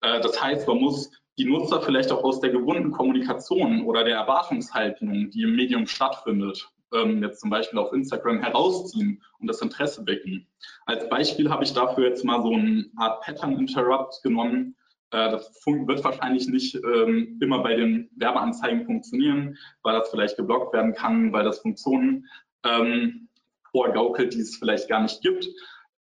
[0.01, 4.17] Äh, das heißt, man muss die Nutzer vielleicht auch aus der gewohnten Kommunikation oder der
[4.17, 10.05] Erwartungshaltung, die im Medium stattfindet, ähm, jetzt zum Beispiel auf Instagram herausziehen und das Interesse
[10.05, 10.47] wecken.
[10.85, 14.75] Als Beispiel habe ich dafür jetzt mal so eine Art Pattern Interrupt genommen.
[15.11, 20.73] Äh, das wird wahrscheinlich nicht ähm, immer bei den Werbeanzeigen funktionieren, weil das vielleicht geblockt
[20.73, 22.27] werden kann, weil das Funktionen
[22.63, 23.29] ähm,
[23.71, 25.47] vorgaukelt, die es vielleicht gar nicht gibt.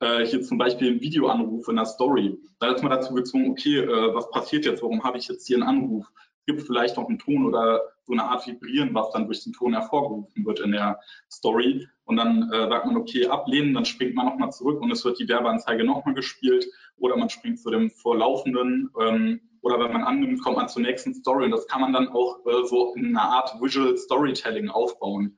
[0.00, 2.38] Äh, hier zum Beispiel ein Videoanruf in der Story.
[2.60, 4.82] Da ist man dazu gezwungen, okay, äh, was passiert jetzt?
[4.82, 6.06] Warum habe ich jetzt hier einen Anruf?
[6.48, 9.74] Gibt vielleicht noch einen Ton oder so eine Art Vibrieren, was dann durch den Ton
[9.74, 10.98] hervorgerufen wird in der
[11.30, 11.86] Story.
[12.04, 15.20] Und dann äh, sagt man, okay, ablehnen, dann springt man nochmal zurück und es wird
[15.20, 16.64] die Werbeanzeige nochmal gespielt
[16.96, 21.12] oder man springt zu dem vorlaufenden ähm, oder wenn man annimmt, kommt man zur nächsten
[21.12, 25.36] Story und das kann man dann auch äh, so in einer Art Visual Storytelling aufbauen.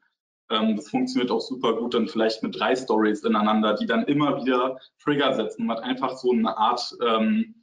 [0.48, 4.44] Ähm, das funktioniert auch super gut dann vielleicht mit drei Stories ineinander, die dann immer
[4.44, 5.66] wieder Trigger setzen.
[5.66, 7.56] Man hat einfach so eine Art ähm,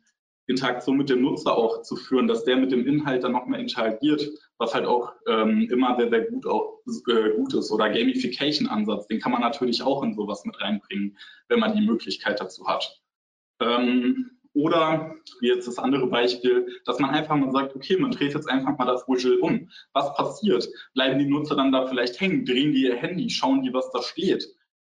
[0.47, 4.27] Interaktion mit dem Nutzer auch zu führen, dass der mit dem Inhalt dann nochmal interagiert,
[4.57, 6.79] was halt auch ähm, immer sehr, sehr gut, auch,
[7.09, 7.71] äh, gut ist.
[7.71, 11.17] Oder Gamification-Ansatz, den kann man natürlich auch in sowas mit reinbringen,
[11.49, 13.01] wenn man die Möglichkeit dazu hat.
[13.59, 18.33] Ähm, oder, wie jetzt das andere Beispiel, dass man einfach mal sagt, okay, man dreht
[18.33, 19.69] jetzt einfach mal das Visual um.
[19.93, 20.67] Was passiert?
[20.95, 22.43] Bleiben die Nutzer dann da vielleicht hängen?
[22.43, 23.29] Drehen die ihr Handy?
[23.29, 24.47] Schauen die, was da steht?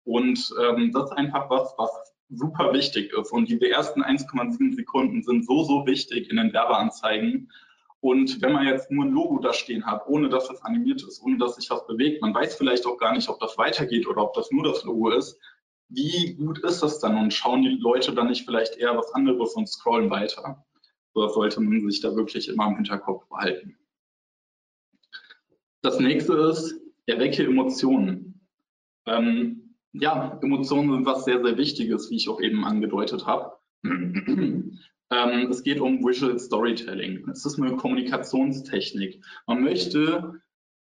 [0.04, 1.92] Und ähm, das ist einfach was, was
[2.32, 3.32] super wichtig ist.
[3.32, 7.52] Und diese ersten 1,7 Sekunden sind so, so wichtig in den Werbeanzeigen.
[8.00, 11.22] Und wenn man jetzt nur ein Logo da stehen hat, ohne dass das animiert ist,
[11.22, 14.24] ohne dass sich was bewegt, man weiß vielleicht auch gar nicht, ob das weitergeht oder
[14.24, 15.40] ob das nur das Logo ist,
[15.90, 19.54] wie gut ist das dann und schauen die Leute dann nicht vielleicht eher was anderes
[19.54, 20.66] und scrollen weiter?
[21.14, 23.78] So das sollte man sich da wirklich immer im Hinterkopf behalten.
[25.82, 28.48] Das nächste ist, erwecke Emotionen.
[29.06, 33.58] Ähm, ja, Emotionen sind was sehr, sehr Wichtiges, wie ich auch eben angedeutet habe.
[33.84, 34.78] ähm,
[35.10, 37.28] es geht um Visual Storytelling.
[37.30, 39.24] Es ist eine Kommunikationstechnik.
[39.48, 40.42] Man möchte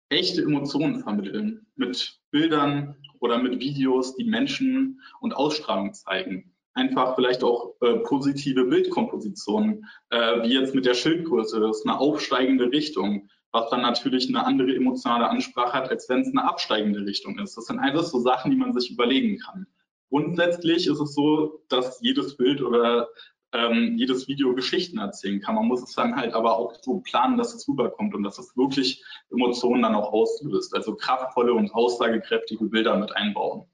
[0.10, 6.56] echte Emotionen vermitteln mit Bildern oder mit Videos, die Menschen und Ausstrahlung zeigen.
[6.74, 11.60] Einfach vielleicht auch äh, positive Bildkompositionen, äh, wie jetzt mit der Schildgröße.
[11.60, 16.22] Das ist eine aufsteigende Richtung was dann natürlich eine andere emotionale Ansprache hat, als wenn
[16.22, 17.58] es eine absteigende Richtung ist.
[17.58, 19.68] Das sind alles so Sachen, die man sich überlegen kann.
[20.10, 23.08] Grundsätzlich ist es so, dass jedes Bild oder
[23.54, 25.56] ähm, jedes Video Geschichten erzählen kann.
[25.56, 28.56] Man muss es dann halt aber auch so planen, dass es rüberkommt und dass es
[28.56, 30.76] wirklich Emotionen dann auch auslöst.
[30.76, 33.66] Also kraftvolle und aussagekräftige Bilder mit einbauen.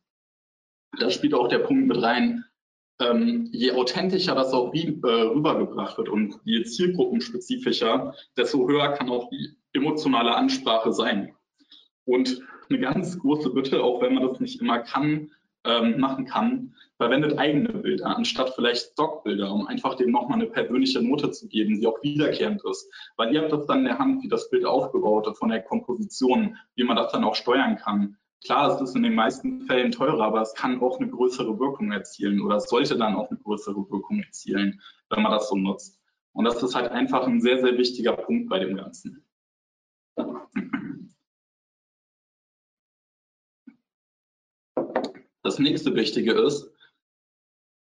[0.99, 2.45] Da spielt auch der Punkt mit rein,
[2.99, 9.29] ähm, je authentischer das auch äh, rübergebracht wird und je zielgruppenspezifischer, desto höher kann auch
[9.29, 11.35] die emotionale Ansprache sein.
[12.05, 15.31] Und eine ganz große Bitte, auch wenn man das nicht immer kann,
[15.65, 21.01] ähm, machen kann, verwendet eigene Bilder anstatt vielleicht Stockbilder, um einfach dem nochmal eine persönliche
[21.01, 22.89] Note zu geben, die auch wiederkehrend ist.
[23.17, 25.61] Weil ihr habt das dann in der Hand, wie das Bild aufgebaut ist, von der
[25.61, 28.17] Komposition, wie man das dann auch steuern kann.
[28.45, 31.91] Klar, es ist in den meisten Fällen teurer, aber es kann auch eine größere Wirkung
[31.91, 35.99] erzielen oder es sollte dann auch eine größere Wirkung erzielen, wenn man das so nutzt.
[36.31, 39.24] Und das ist halt einfach ein sehr, sehr wichtiger Punkt bei dem Ganzen.
[45.45, 46.73] Das nächste Wichtige ist,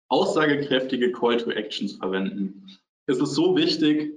[0.09, 2.67] aussagekräftige Call to Actions verwenden.
[3.05, 4.11] Es ist so wichtig,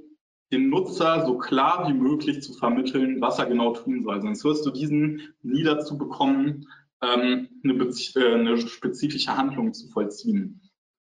[0.50, 4.22] dem Nutzer so klar wie möglich zu vermitteln, was er genau tun soll.
[4.22, 6.66] Sonst wirst du diesen nie dazu bekommen,
[7.02, 10.62] ähm, eine, äh, eine spezifische Handlung zu vollziehen.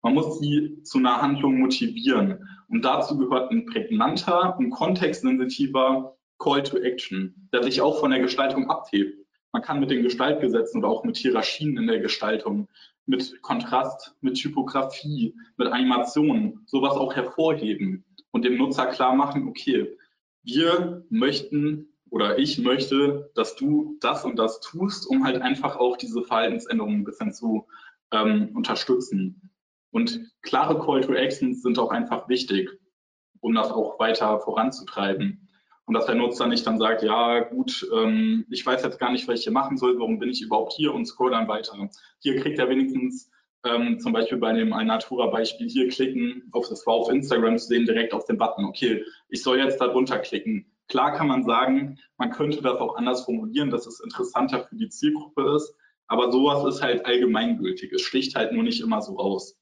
[0.03, 2.49] Man muss sie zu einer Handlung motivieren.
[2.69, 8.21] Und dazu gehört ein prägnanter und kontextsensitiver Call to Action, der sich auch von der
[8.21, 9.24] Gestaltung abhebt.
[9.55, 12.69] Man kann mit den Gestaltgesetzen oder auch mit Hierarchien in der Gestaltung,
[13.07, 19.97] mit Kontrast, mit Typografie, mit Animationen sowas auch hervorheben und dem Nutzer klar machen, okay,
[20.43, 25.97] wir möchten oder ich möchte, dass du das und das tust, um halt einfach auch
[25.97, 27.69] diese Verhaltensänderungen ein bisschen zu
[28.11, 29.53] ähm, unterstützen.
[29.93, 32.69] Und klare Call to Actions sind auch einfach wichtig,
[33.39, 35.44] um das auch weiter voranzutreiben.
[35.87, 39.29] Und dass der Nutzer nicht dann sagt, ja gut, ähm, ich weiß jetzt gar nicht,
[39.29, 41.77] was ich hier machen soll, warum bin ich überhaupt hier und scroll dann weiter.
[42.21, 43.31] Hier kriegt er wenigstens
[43.65, 47.87] ähm, zum Beispiel bei dem Alnatura-Beispiel hier klicken, auf das war auf Instagram zu sehen,
[47.87, 50.67] direkt auf den Button, okay, ich soll jetzt da drunter klicken.
[50.89, 54.91] Klar kann man sagen, man könnte das auch anders formulieren, dass es interessanter für die
[54.91, 55.75] Zielgruppe ist,
[56.09, 57.93] aber sowas ist halt allgemeingültig.
[57.93, 59.57] Es sticht halt nur nicht immer so raus.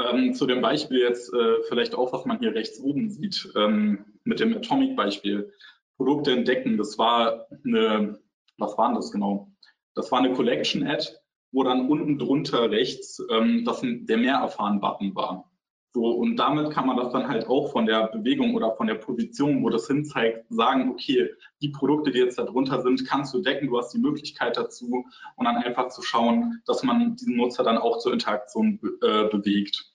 [0.00, 4.04] Ähm, zu dem Beispiel jetzt äh, vielleicht auch, was man hier rechts oben sieht, ähm,
[4.24, 5.52] mit dem Atomic-Beispiel.
[5.96, 8.18] Produkte entdecken, das war eine,
[8.58, 9.52] was war denn das genau?
[9.94, 11.06] Das war eine Collection-Ad,
[11.52, 15.48] wo dann unten drunter rechts ähm, das, der Mehr erfahren-Button war.
[15.94, 18.96] So, und damit kann man das dann halt auch von der Bewegung oder von der
[18.96, 21.30] Position, wo das hinzeigt, sagen, okay,
[21.62, 25.04] die Produkte, die jetzt da drunter sind, kannst du decken, du hast die Möglichkeit dazu
[25.36, 29.94] und dann einfach zu schauen, dass man diesen Nutzer dann auch zur Interaktion äh, bewegt.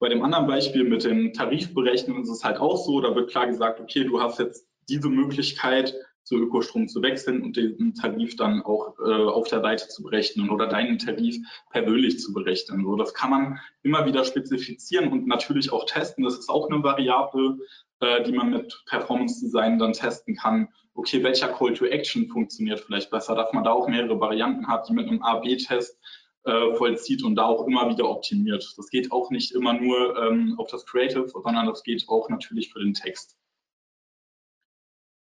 [0.00, 3.46] Bei dem anderen Beispiel mit den Tarifberechnungen ist es halt auch so, da wird klar
[3.46, 5.94] gesagt, okay, du hast jetzt diese Möglichkeit,
[6.28, 10.50] zu Ökostrom zu wechseln und den Tarif dann auch äh, auf der Seite zu berechnen
[10.50, 11.38] oder deinen Tarif
[11.70, 12.84] persönlich zu berechnen.
[12.84, 16.24] So, das kann man immer wieder spezifizieren und natürlich auch testen.
[16.24, 17.58] Das ist auch eine Variable,
[18.00, 20.68] äh, die man mit Performance Design dann testen kann.
[20.94, 24.86] Okay, welcher Call to Action funktioniert vielleicht besser, dass man da auch mehrere Varianten hat,
[24.88, 25.98] die mit einem A-B-Test
[26.44, 28.74] äh, vollzieht und da auch immer wieder optimiert.
[28.76, 32.70] Das geht auch nicht immer nur ähm, auf das Creative, sondern das geht auch natürlich
[32.70, 33.37] für den Text.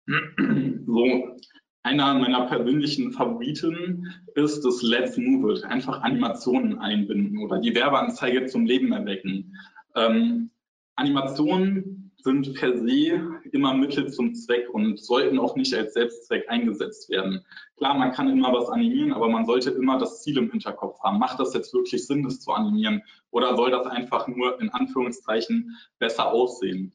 [0.87, 1.37] So,
[1.83, 8.47] einer meiner persönlichen Favoriten ist das Let's Move It, einfach Animationen einbinden oder die Werbeanzeige
[8.47, 9.57] zum Leben erwecken.
[9.95, 10.51] Ähm,
[10.97, 13.21] Animationen sind per se
[13.53, 17.45] immer Mittel zum Zweck und sollten auch nicht als Selbstzweck eingesetzt werden.
[17.77, 21.19] Klar, man kann immer was animieren, aber man sollte immer das Ziel im Hinterkopf haben.
[21.21, 23.03] Macht das jetzt wirklich Sinn, das zu animieren?
[23.31, 26.93] Oder soll das einfach nur in Anführungszeichen besser aussehen?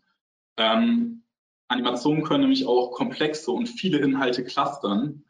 [0.58, 1.21] Ähm,
[1.72, 5.24] Animationen können nämlich auch komplexe und viele Inhalte clustern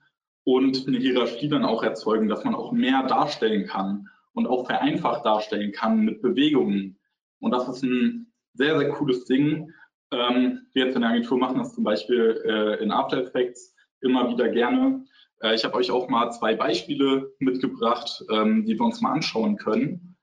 [0.44, 5.26] und eine Hierarchie dann auch erzeugen, dass man auch mehr darstellen kann und auch vereinfacht
[5.26, 6.98] darstellen kann mit Bewegungen.
[7.40, 9.72] Und das ist ein sehr, sehr cooles Ding.
[10.12, 14.30] Ähm, wir jetzt in der Agentur machen das zum Beispiel äh, in After Effects immer
[14.30, 15.06] wieder gerne.
[15.42, 19.58] Äh, ich habe euch auch mal zwei Beispiele mitgebracht, ähm, die wir uns mal anschauen
[19.58, 20.18] können.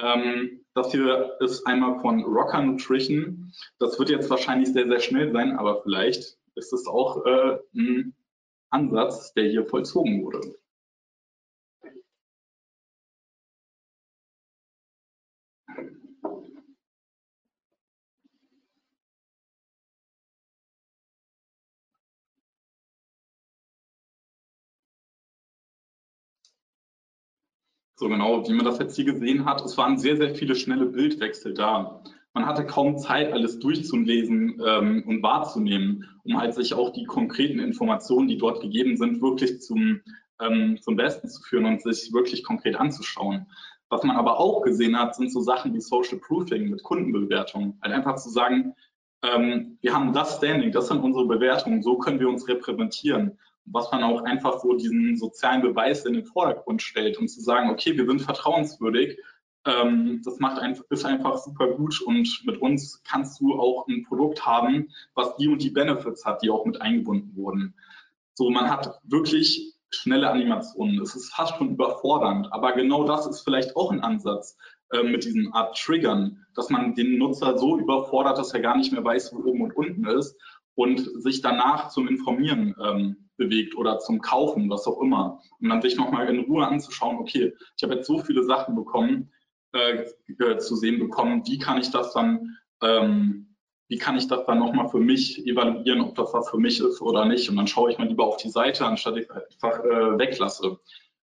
[0.00, 3.50] Ähm, das hier ist einmal von Rocker Nutrition.
[3.78, 8.14] Das wird jetzt wahrscheinlich sehr, sehr schnell sein, aber vielleicht ist es auch äh, ein
[8.70, 10.54] Ansatz, der hier vollzogen wurde.
[27.98, 30.84] So genau, wie man das jetzt hier gesehen hat, es waren sehr, sehr viele schnelle
[30.84, 32.02] Bildwechsel da.
[32.34, 37.58] Man hatte kaum Zeit, alles durchzulesen ähm, und wahrzunehmen, um halt sich auch die konkreten
[37.58, 40.02] Informationen, die dort gegeben sind, wirklich zum,
[40.42, 43.46] ähm, zum Besten zu führen und sich wirklich konkret anzuschauen.
[43.88, 47.78] Was man aber auch gesehen hat, sind so Sachen wie Social Proofing mit Kundenbewertung.
[47.80, 48.74] Halt einfach zu sagen,
[49.22, 53.90] ähm, wir haben das Standing, das sind unsere Bewertungen, so können wir uns repräsentieren was
[53.90, 57.96] man auch einfach so diesen sozialen Beweis in den Vordergrund stellt, um zu sagen, okay,
[57.96, 59.18] wir sind vertrauenswürdig,
[59.66, 64.04] ähm, das macht ein, ist einfach super gut und mit uns kannst du auch ein
[64.04, 67.74] Produkt haben, was die und die Benefits hat, die auch mit eingebunden wurden.
[68.34, 71.00] So, man hat wirklich schnelle Animationen.
[71.00, 74.56] Es ist fast schon überfordernd, aber genau das ist vielleicht auch ein Ansatz
[74.90, 78.92] äh, mit diesen Art Triggern, dass man den Nutzer so überfordert, dass er gar nicht
[78.92, 80.36] mehr weiß, wo oben und unten ist
[80.74, 85.40] und sich danach zum Informieren ähm, bewegt oder zum Kaufen, was auch immer.
[85.60, 89.30] Und dann sich nochmal in Ruhe anzuschauen, okay, ich habe jetzt so viele Sachen bekommen,
[89.72, 93.54] äh, zu sehen bekommen, wie kann ich das dann, ähm,
[93.88, 97.00] wie kann ich das dann nochmal für mich evaluieren, ob das was für mich ist
[97.00, 97.48] oder nicht.
[97.48, 100.78] Und dann schaue ich mal lieber auf die Seite, anstatt ich einfach äh, weglasse.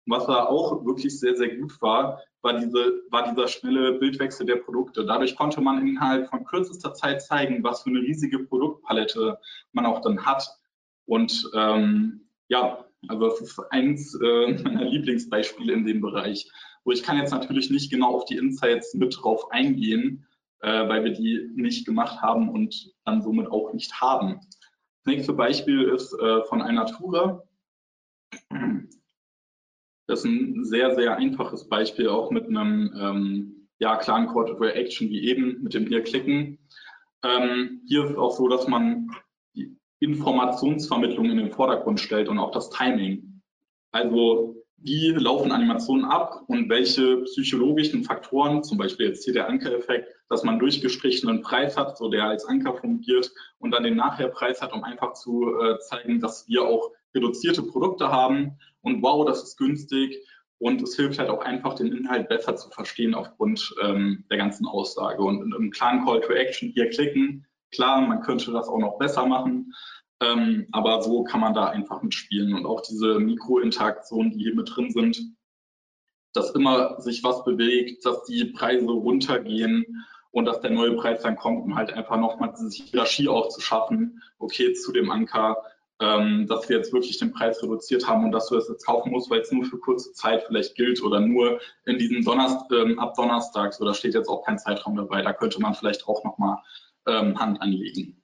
[0.06, 4.56] Was da auch wirklich sehr, sehr gut war, war, diese, war dieser schnelle Bildwechsel der
[4.56, 5.06] Produkte.
[5.06, 9.38] Dadurch konnte man innerhalb von kürzester Zeit zeigen, was für eine riesige Produktpalette
[9.72, 10.46] man auch dann hat
[11.06, 16.50] und ähm, ja, also das ist eins äh, meiner Lieblingsbeispiele in dem Bereich,
[16.84, 20.26] wo ich kann jetzt natürlich nicht genau auf die Insights mit drauf eingehen,
[20.60, 24.40] äh, weil wir die nicht gemacht haben und dann somit auch nicht haben.
[25.04, 27.42] Das nächste Beispiel ist äh, von Alnatura.
[30.06, 34.62] Das ist ein sehr, sehr einfaches Beispiel, auch mit einem ähm, ja, klaren Call to
[34.64, 36.58] Action wie eben, mit dem hier klicken.
[37.22, 39.10] Ähm, hier ist es auch so, dass man
[40.04, 43.42] Informationsvermittlung in den Vordergrund stellt und auch das Timing.
[43.90, 50.08] Also wie laufen Animationen ab und welche psychologischen Faktoren, zum Beispiel jetzt hier der Ankereffekt,
[50.28, 54.74] dass man durchgestrichenen Preis hat, so der als Anker fungiert und dann den Nachherpreis hat,
[54.74, 59.56] um einfach zu äh, zeigen, dass wir auch reduzierte Produkte haben und wow, das ist
[59.56, 60.18] günstig
[60.58, 64.66] und es hilft halt auch einfach, den Inhalt besser zu verstehen aufgrund ähm, der ganzen
[64.66, 67.46] Aussage und im klaren Call to Action hier klicken.
[67.70, 69.72] Klar, man könnte das auch noch besser machen,
[70.20, 74.74] ähm, aber so kann man da einfach mitspielen und auch diese Mikrointeraktionen, die hier mit
[74.74, 75.20] drin sind,
[76.32, 81.36] dass immer sich was bewegt, dass die Preise runtergehen und dass der neue Preis dann
[81.36, 84.20] kommt, um halt einfach nochmal diese Hierarchie auch zu schaffen.
[84.38, 85.62] Okay, zu dem Anker,
[86.00, 89.12] ähm, dass wir jetzt wirklich den Preis reduziert haben und dass du es jetzt kaufen
[89.12, 92.98] musst, weil es nur für kurze Zeit vielleicht gilt oder nur in diesem Donnerstag, ähm,
[92.98, 95.22] ab Donnerstags oder steht jetzt auch kein Zeitraum dabei.
[95.22, 96.58] Da könnte man vielleicht auch nochmal
[97.06, 98.23] ähm, Hand anlegen.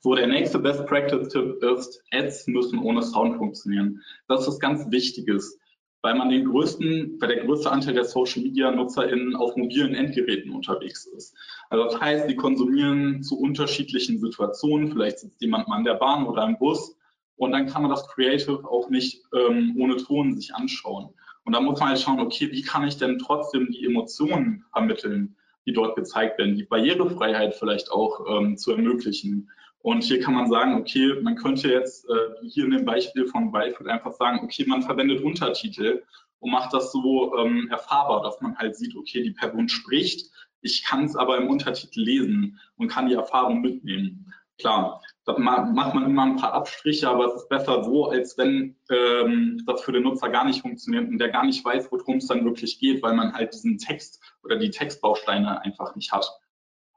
[0.00, 4.02] So, der nächste Best Practice-Tipp ist, Ads müssen ohne Sound funktionieren.
[4.28, 5.58] Das ist ganz Wichtiges,
[6.02, 10.52] weil man den größten, weil der größte Anteil der Social Media NutzerInnen auf mobilen Endgeräten
[10.52, 11.36] unterwegs ist.
[11.68, 14.90] Also das heißt, die konsumieren zu unterschiedlichen Situationen.
[14.90, 16.96] Vielleicht sitzt jemand mal in der Bahn oder im Bus
[17.36, 21.10] und dann kann man das Creative auch nicht ähm, ohne Ton sich anschauen.
[21.44, 25.36] Und da muss man halt schauen, okay, wie kann ich denn trotzdem die Emotionen vermitteln?
[25.66, 29.50] die dort gezeigt werden, die Barrierefreiheit vielleicht auch ähm, zu ermöglichen.
[29.82, 33.50] Und hier kann man sagen, okay, man könnte jetzt äh, hier in dem Beispiel von
[33.50, 36.02] Byfoot einfach sagen, okay, man verwendet Untertitel
[36.40, 40.30] und macht das so ähm, erfahrbar, dass man halt sieht, okay, die Person spricht,
[40.62, 44.32] ich kann es aber im Untertitel lesen und kann die Erfahrung mitnehmen.
[44.58, 48.76] Klar, da macht man immer ein paar Abstriche, aber es ist besser so, als wenn
[48.90, 52.26] ähm, das für den Nutzer gar nicht funktioniert und der gar nicht weiß, worum es
[52.26, 56.30] dann wirklich geht, weil man halt diesen Text oder die Textbausteine einfach nicht hat.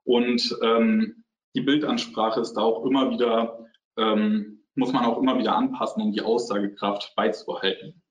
[0.04, 1.23] Und ähm,
[1.56, 6.12] die Bildansprache ist da auch immer wieder, ähm, muss man auch immer wieder anpassen, um
[6.12, 8.02] die Aussagekraft beizubehalten.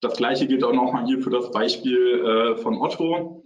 [0.00, 3.44] Das gleiche gilt auch nochmal hier für das Beispiel äh, von Otto.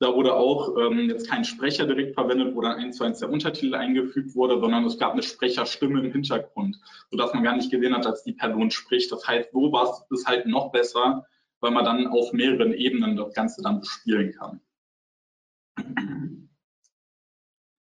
[0.00, 3.30] Da wurde auch ähm, jetzt kein Sprecher direkt verwendet, wo dann eins zu eins der
[3.30, 6.78] Untertitel eingefügt wurde, sondern es gab eine Sprecherstimme im Hintergrund,
[7.10, 9.10] sodass man gar nicht gesehen hat, dass die Person spricht.
[9.12, 11.26] Das heißt, sowas ist halt noch besser,
[11.60, 14.60] weil man dann auf mehreren Ebenen das Ganze dann bespielen kann.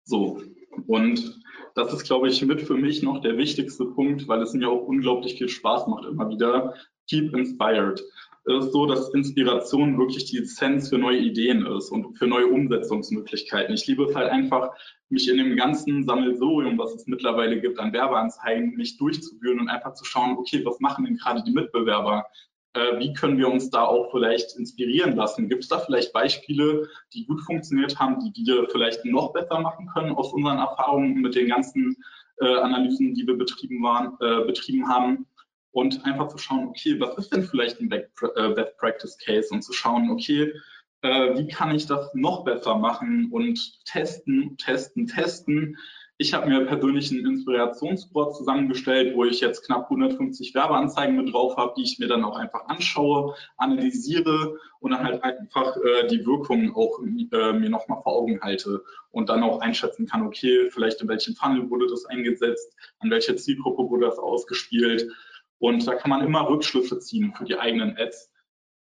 [0.03, 0.41] So,
[0.87, 1.41] und
[1.75, 4.87] das ist, glaube ich, mit für mich noch der wichtigste Punkt, weil es mir auch
[4.87, 6.75] unglaublich viel Spaß macht immer wieder.
[7.07, 8.03] Keep inspired
[8.45, 13.73] ist so, dass Inspiration wirklich die Essenz für neue Ideen ist und für neue Umsetzungsmöglichkeiten.
[13.73, 14.71] Ich liebe es halt einfach,
[15.09, 19.93] mich in dem ganzen Sammelsurium, was es mittlerweile gibt an Werbeanzeigen, mich durchzuführen und einfach
[19.93, 22.25] zu schauen, okay, was machen denn gerade die Mitbewerber?
[22.73, 25.49] Äh, wie können wir uns da auch vielleicht inspirieren lassen?
[25.49, 29.87] Gibt es da vielleicht Beispiele, die gut funktioniert haben, die wir vielleicht noch besser machen
[29.93, 31.95] können aus unseren Erfahrungen mit den ganzen
[32.41, 35.27] äh, Analysen, die wir betrieben, waren, äh, betrieben haben?
[35.73, 39.63] und einfach zu schauen, okay, was ist denn vielleicht ein äh, Best Practice Case und
[39.63, 40.53] zu schauen, okay,
[41.01, 45.77] äh, wie kann ich das noch besser machen und testen, testen, testen.
[46.23, 51.57] Ich habe mir persönlich einen Inspirationsboard zusammengestellt, wo ich jetzt knapp 150 Werbeanzeigen mit drauf
[51.57, 56.25] habe, die ich mir dann auch einfach anschaue, analysiere und dann halt einfach äh, die
[56.25, 61.01] Wirkungen auch äh, mir nochmal vor Augen halte und dann auch einschätzen kann, okay, vielleicht
[61.01, 65.11] in welchem Funnel wurde das eingesetzt, an welcher Zielgruppe wurde das ausgespielt
[65.59, 68.31] und da kann man immer Rückschlüsse ziehen für die eigenen Ads.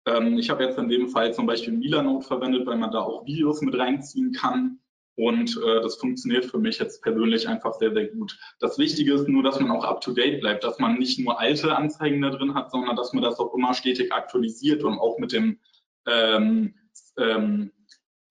[0.08, 3.28] Ähm, ich habe jetzt in dem Fall zum Beispiel Milanote verwendet, weil man da auch
[3.28, 4.80] Videos mit reinziehen kann.
[5.18, 8.38] Und äh, das funktioniert für mich jetzt persönlich einfach sehr, sehr gut.
[8.60, 12.22] Das Wichtige ist nur, dass man auch up-to-date bleibt, dass man nicht nur alte Anzeigen
[12.22, 15.60] da drin hat, sondern dass man das auch immer stetig aktualisiert und auch mit dem
[16.06, 16.76] ähm,
[17.18, 17.72] ähm,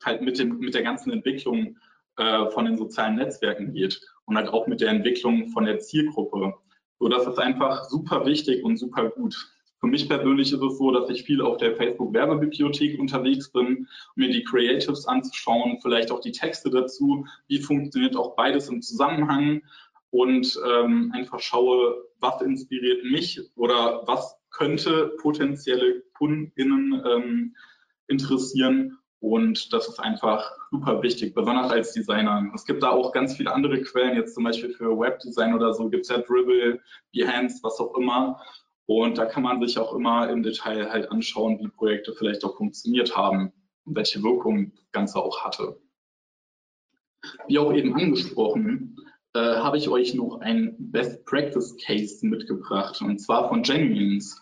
[0.05, 1.77] halt mit dem mit der ganzen Entwicklung
[2.19, 6.55] äh, von den sozialen Netzwerken geht und halt auch mit der Entwicklung von der Zielgruppe.
[7.01, 9.35] So, das ist einfach super wichtig und super gut.
[9.81, 13.87] Für mich persönlich ist es so, dass ich viel auf der Facebook-Werbebibliothek unterwegs bin, um
[14.15, 19.63] mir die Creatives anzuschauen, vielleicht auch die Texte dazu, wie funktioniert auch beides im Zusammenhang
[20.11, 27.57] und ähm, einfach schaue, was inspiriert mich oder was könnte potenzielle KundInnen ähm,
[28.09, 32.51] interessieren und das ist einfach super wichtig, besonders als Designer.
[32.55, 35.89] Es gibt da auch ganz viele andere Quellen, jetzt zum Beispiel für Webdesign oder so
[35.89, 36.81] gibt es ja Dribble,
[37.13, 38.41] Behance, was auch immer.
[38.87, 42.57] Und da kann man sich auch immer im Detail halt anschauen, wie Projekte vielleicht auch
[42.57, 43.53] funktioniert haben
[43.85, 45.81] und welche Wirkung das Ganze auch hatte.
[47.49, 48.97] Wie auch eben angesprochen,
[49.35, 54.41] äh, habe ich euch noch ein Best Practice Case mitgebracht, und zwar von Genuines.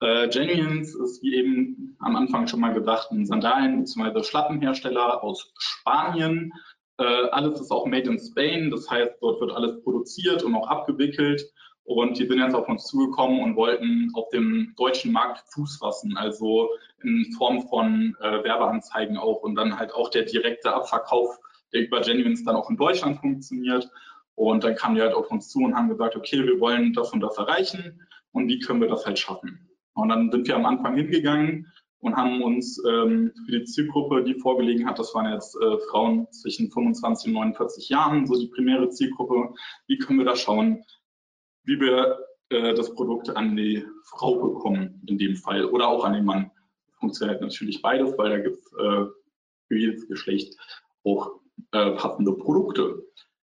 [0.00, 4.24] Äh, Genuines ist wie eben am Anfang schon mal gesagt ein Sandalen- bzw.
[4.24, 6.52] Schlappenhersteller aus Spanien.
[6.98, 10.68] Äh, alles ist auch made in Spain, das heißt, dort wird alles produziert und auch
[10.68, 11.42] abgewickelt.
[11.84, 16.16] Und die sind jetzt auf uns zugekommen und wollten auf dem deutschen Markt Fuß fassen,
[16.16, 16.70] also
[17.02, 21.38] in Form von äh, Werbeanzeigen auch und dann halt auch der direkte Abverkauf,
[21.72, 23.90] der über Genuines dann auch in Deutschland funktioniert.
[24.34, 27.12] Und dann kamen die halt auf uns zu und haben gesagt, okay, wir wollen das
[27.12, 28.00] und das erreichen
[28.32, 29.68] und wie können wir das halt schaffen.
[29.94, 31.70] Und dann sind wir am Anfang hingegangen
[32.00, 36.26] und haben uns ähm, für die Zielgruppe, die vorgelegen hat, das waren jetzt äh, Frauen
[36.32, 39.54] zwischen 25 und 49 Jahren, so die primäre Zielgruppe,
[39.86, 40.82] wie können wir da schauen,
[41.64, 42.18] wie wir
[42.50, 46.50] äh, das Produkt an die Frau bekommen in dem Fall oder auch an den Mann.
[46.98, 49.06] Funktioniert natürlich beides, weil da gibt es äh,
[49.68, 50.56] für jedes Geschlecht
[51.04, 51.40] auch
[51.72, 53.02] äh, passende Produkte.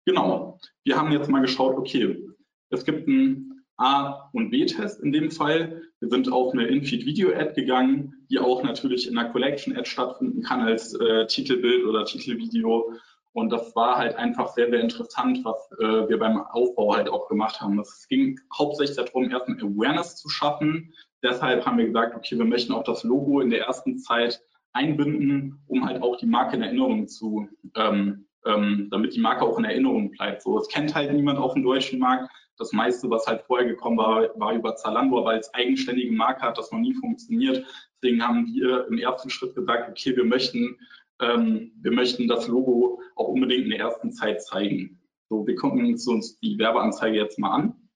[0.07, 2.27] Genau, wir haben jetzt mal geschaut, okay,
[2.71, 5.83] es gibt einen A- und B-Test in dem Fall.
[6.01, 10.95] Wir sind auf eine In-Feed-Video-Ad gegangen, die auch natürlich in einer Collection-Ad stattfinden kann als
[10.95, 12.93] äh, Titelbild oder Titelvideo.
[13.35, 17.29] Und das war halt einfach sehr, sehr interessant, was äh, wir beim Aufbau halt auch
[17.29, 17.81] gemacht haben.
[17.81, 20.95] Es ging hauptsächlich darum, erstmal Awareness zu schaffen.
[21.21, 24.41] Deshalb haben wir gesagt, okay, wir möchten auch das Logo in der ersten Zeit
[24.73, 29.59] einbinden, um halt auch die Marke in Erinnerung zu, ähm, ähm, damit die Marke auch
[29.59, 30.43] in Erinnerung bleibt.
[30.43, 32.31] So, es kennt halt niemand auf dem deutschen Markt.
[32.57, 36.57] Das meiste, was halt vorher gekommen war, war über Zalando, aber als eigenständige Marke hat
[36.57, 37.67] das noch nie funktioniert.
[38.01, 40.79] Deswegen haben wir im ersten Schritt gesagt, okay, wir möchten,
[41.21, 45.01] ähm, wir möchten das Logo auch unbedingt in der ersten Zeit zeigen.
[45.29, 47.91] So, wir gucken uns die Werbeanzeige jetzt mal an.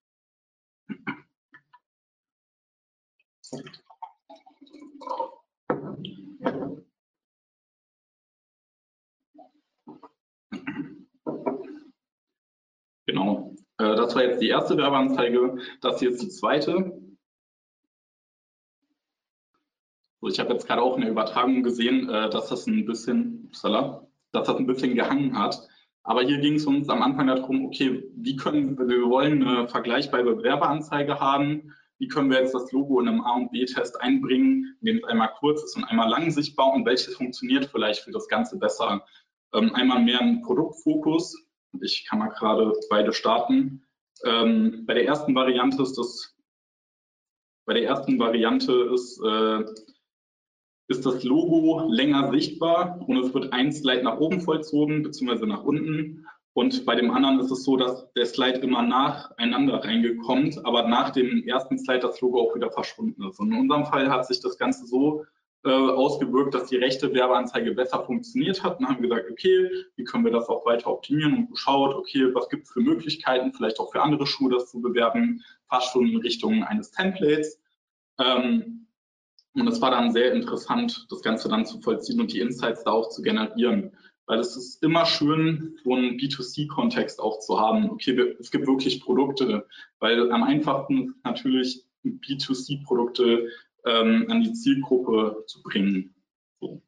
[13.07, 15.57] Genau, äh, das war jetzt die erste Werbeanzeige.
[15.81, 17.08] Das hier ist die zweite.
[20.21, 23.45] So, ich habe jetzt gerade auch in der Übertragung gesehen, äh, dass das ein bisschen,
[23.47, 25.69] upsala, dass das ein bisschen gehangen hat.
[26.03, 29.69] Aber hier ging es uns am Anfang darum, okay, wie können wir, wir wollen eine
[29.69, 31.75] vergleichbare Werbeanzeige haben.
[31.99, 35.05] Wie können wir jetzt das Logo in einem A- und B-Test einbringen, in dem es
[35.05, 39.05] einmal kurz ist und einmal lang sichtbar und welches funktioniert vielleicht für das Ganze besser?
[39.53, 41.37] Ähm, einmal mehr ein Produktfokus,
[41.81, 43.85] ich kann mal gerade beide starten.
[44.25, 46.37] Ähm, bei der ersten Variante ist das,
[47.67, 49.65] bei der ersten Variante ist, äh,
[50.89, 55.63] ist das Logo länger sichtbar und es wird ein Slide nach oben vollzogen beziehungsweise nach
[55.63, 56.27] unten.
[56.55, 61.11] Und bei dem anderen ist es so, dass der Slide immer nacheinander reingekommt, aber nach
[61.11, 63.39] dem ersten Slide das Logo auch wieder verschwunden ist.
[63.39, 65.25] Und in unserem Fall hat sich das Ganze so
[65.65, 70.25] äh, ausgewirkt, dass die rechte Werbeanzeige besser funktioniert hat und haben gesagt, okay, wie können
[70.25, 73.93] wir das auch weiter optimieren und geschaut, okay, was gibt es für Möglichkeiten, vielleicht auch
[73.93, 77.61] für andere Schuhe das zu bewerben, fast schon in Richtung eines Templates.
[78.19, 78.88] Ähm,
[79.55, 82.93] und es war dann sehr interessant, das Ganze dann zu vollziehen und die Insights da
[82.93, 83.93] auch zu generieren.
[84.27, 87.91] Weil es ist immer schön, so einen B2C-Kontext auch zu haben.
[87.91, 89.67] Okay, es gibt wirklich Produkte,
[90.01, 93.49] weil am einfachsten natürlich B2C-Produkte
[93.87, 96.15] ähm, an die Zielgruppe zu bringen.
[96.61, 96.83] So.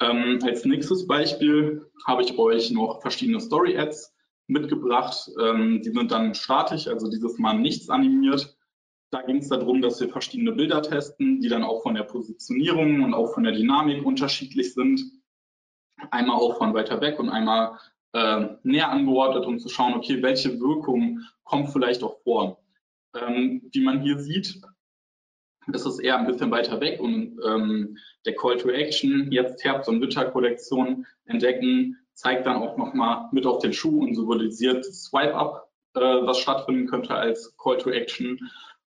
[0.00, 4.14] Ähm, als nächstes Beispiel habe ich euch noch verschiedene Story-Ads
[4.48, 5.30] mitgebracht.
[5.40, 8.55] Ähm, die sind dann statisch, also dieses Mal nichts animiert.
[9.10, 13.02] Da ging es darum, dass wir verschiedene Bilder testen, die dann auch von der Positionierung
[13.02, 15.00] und auch von der Dynamik unterschiedlich sind.
[16.10, 17.78] Einmal auch von weiter weg und einmal
[18.12, 22.62] äh, näher angeordnet, um zu schauen, okay, welche Wirkung kommt vielleicht auch vor.
[23.14, 24.60] Ähm, wie man hier sieht,
[25.72, 29.88] ist es eher ein bisschen weiter weg und ähm, der Call to Action, jetzt Herbst-
[29.88, 36.00] und Winterkollektion entdecken, zeigt dann auch nochmal mit auf den Schuh und symbolisiert Swipe-Up, äh,
[36.00, 38.38] was stattfinden könnte als Call to Action.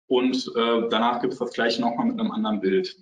[0.09, 2.97] Und äh, danach gibt es das gleiche nochmal mit einem anderen Bild.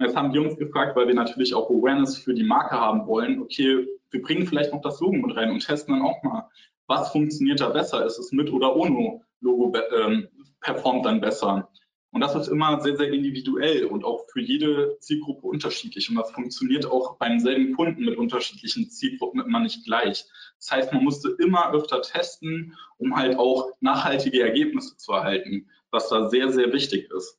[0.00, 3.40] Jetzt haben wir uns gefragt, weil wir natürlich auch Awareness für die Marke haben wollen,
[3.40, 6.48] okay, wir bringen vielleicht noch das Logo mit rein und testen dann auch mal,
[6.88, 8.04] was funktioniert da besser?
[8.04, 10.28] Ist es mit oder ohne Logo ähm,
[10.60, 11.68] performt dann besser?
[12.10, 16.08] Und das ist immer sehr, sehr individuell und auch für jede Zielgruppe unterschiedlich.
[16.08, 20.24] Und das funktioniert auch beim selben Kunden mit unterschiedlichen Zielgruppen immer nicht gleich.
[20.58, 26.08] Das heißt, man musste immer öfter testen, um halt auch nachhaltige Ergebnisse zu erhalten, was
[26.08, 27.38] da sehr, sehr wichtig ist.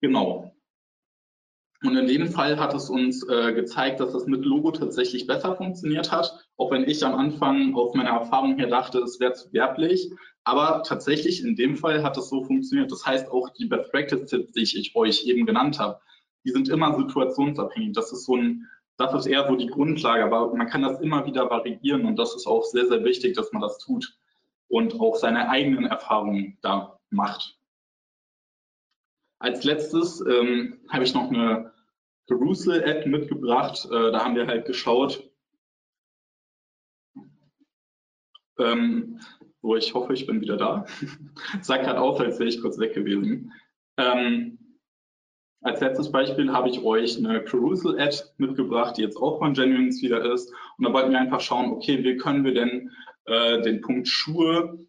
[0.00, 0.52] Genau.
[1.82, 5.56] Und in dem Fall hat es uns äh, gezeigt, dass das mit Logo tatsächlich besser
[5.56, 9.52] funktioniert hat, auch wenn ich am Anfang aus meiner Erfahrung her dachte, es wäre zu
[9.52, 10.10] werblich.
[10.44, 12.90] Aber tatsächlich in dem Fall hat es so funktioniert.
[12.90, 16.00] Das heißt, auch die Best Practice Tipps, die ich euch eben genannt habe,
[16.44, 17.92] die sind immer situationsabhängig.
[17.92, 18.66] Das ist so ein,
[18.96, 22.34] das ist eher so die Grundlage, aber man kann das immer wieder variieren und das
[22.34, 24.16] ist auch sehr, sehr wichtig, dass man das tut
[24.68, 27.58] und auch seine eigenen Erfahrungen da macht.
[29.38, 31.72] Als letztes ähm, habe ich noch eine
[32.26, 33.86] Perusal-Ad mitgebracht.
[33.90, 35.22] Äh, da haben wir halt geschaut,
[38.58, 39.20] ähm,
[39.62, 40.86] So, ich hoffe, ich bin wieder da.
[41.60, 43.52] Sah gerade aus, als wäre ich kurz weg gewesen.
[43.98, 44.58] Ähm,
[45.62, 50.24] als letztes Beispiel habe ich euch eine Perusal-Ad mitgebracht, die jetzt auch von Genuines wieder
[50.32, 50.52] ist.
[50.78, 52.90] Und da wollten wir einfach schauen, okay, wie können wir denn
[53.24, 54.86] äh, den Punkt Schuhe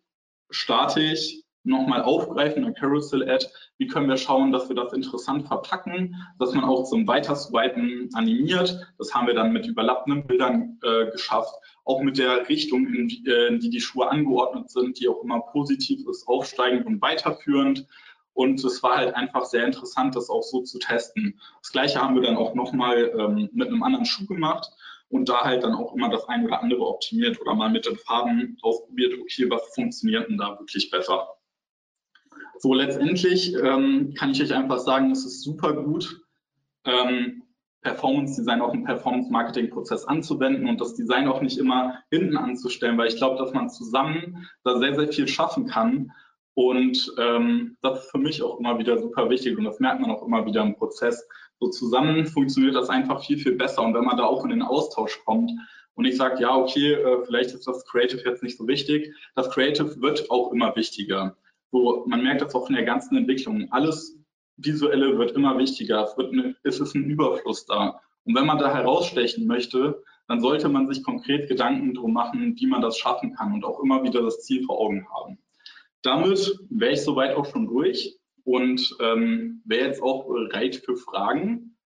[0.49, 3.47] statisch nochmal aufgreifen, eine Carousel-Ad.
[3.77, 8.87] Wie können wir schauen, dass wir das interessant verpacken, dass man auch zum Weiterswipen animiert.
[8.97, 11.53] Das haben wir dann mit überlappenden Bildern äh, geschafft.
[11.85, 15.41] Auch mit der Richtung, in, äh, in die die Schuhe angeordnet sind, die auch immer
[15.41, 17.87] positiv ist, aufsteigend und weiterführend.
[18.33, 21.39] Und es war halt einfach sehr interessant, das auch so zu testen.
[21.61, 24.69] Das gleiche haben wir dann auch nochmal ähm, mit einem anderen Schuh gemacht
[25.09, 27.97] und da halt dann auch immer das eine oder andere optimiert oder mal mit den
[27.97, 31.36] Farben ausprobiert, okay, was funktioniert denn da wirklich besser.
[32.59, 36.21] So, letztendlich ähm, kann ich euch einfach sagen, es ist super gut,
[36.85, 37.43] ähm,
[37.81, 42.35] Performance Design auch im Performance Marketing Prozess anzuwenden und das Design auch nicht immer hinten
[42.35, 46.11] anzustellen, weil ich glaube, dass man zusammen da sehr, sehr viel schaffen kann.
[46.53, 50.09] Und ähm, das ist für mich auch immer wieder super wichtig und das merkt man
[50.09, 51.27] auch immer wieder im Prozess.
[51.59, 53.83] So zusammen funktioniert das einfach viel, viel besser.
[53.83, 55.51] Und wenn man da auch in den Austausch kommt
[55.93, 59.51] und ich sage, ja, okay, äh, vielleicht ist das Creative jetzt nicht so wichtig, das
[59.51, 61.37] Creative wird auch immer wichtiger.
[61.71, 63.67] So, man merkt das auch in der ganzen Entwicklung.
[63.71, 64.17] Alles
[64.57, 66.03] Visuelle wird immer wichtiger.
[66.03, 68.01] Es, wird eine, es ist ein Überfluss da.
[68.23, 72.67] Und wenn man da herausstechen möchte, dann sollte man sich konkret Gedanken drum machen, wie
[72.67, 75.39] man das schaffen kann und auch immer wieder das Ziel vor Augen haben.
[76.01, 81.77] Damit wäre ich soweit auch schon durch und ähm, wäre jetzt auch bereit für Fragen.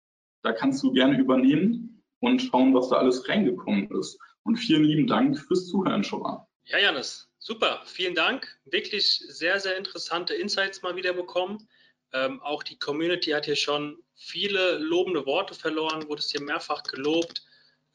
[0.43, 4.19] Da kannst du gerne übernehmen und schauen, was da alles reingekommen ist.
[4.43, 6.47] Und vielen lieben Dank fürs Zuhören schon mal.
[6.65, 8.55] Ja, Janis, Super, vielen Dank.
[8.65, 11.67] Wirklich sehr, sehr interessante Insights mal wieder bekommen.
[12.13, 16.83] Ähm, auch die Community hat hier schon viele lobende Worte verloren, wurde es hier mehrfach
[16.83, 17.43] gelobt.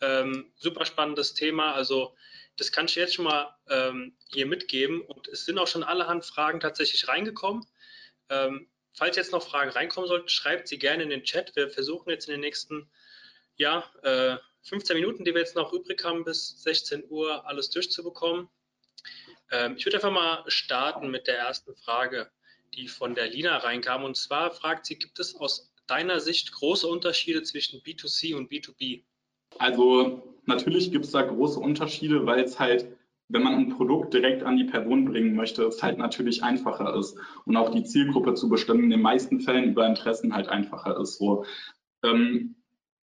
[0.01, 1.75] Ähm, super spannendes Thema.
[1.75, 2.17] Also
[2.57, 5.03] das kann ich jetzt schon mal ähm, hier mitgeben.
[5.03, 7.65] Und es sind auch schon allerhand Fragen tatsächlich reingekommen.
[8.29, 11.55] Ähm, falls jetzt noch Fragen reinkommen sollten, schreibt sie gerne in den Chat.
[11.55, 12.91] Wir versuchen jetzt in den nächsten
[13.55, 18.49] ja, äh, 15 Minuten, die wir jetzt noch übrig haben, bis 16 Uhr alles durchzubekommen.
[19.51, 22.31] Ähm, ich würde einfach mal starten mit der ersten Frage,
[22.75, 24.05] die von der Lina reinkam.
[24.05, 29.03] Und zwar fragt sie, gibt es aus deiner Sicht große Unterschiede zwischen B2C und B2B?
[29.59, 32.87] Also natürlich gibt es da große Unterschiede, weil es halt,
[33.29, 37.17] wenn man ein Produkt direkt an die Person bringen möchte, es halt natürlich einfacher ist
[37.45, 41.19] und auch die Zielgruppe zu bestimmen in den meisten Fällen über Interessen halt einfacher ist.
[41.19, 41.45] So.
[42.05, 42.57] Ähm,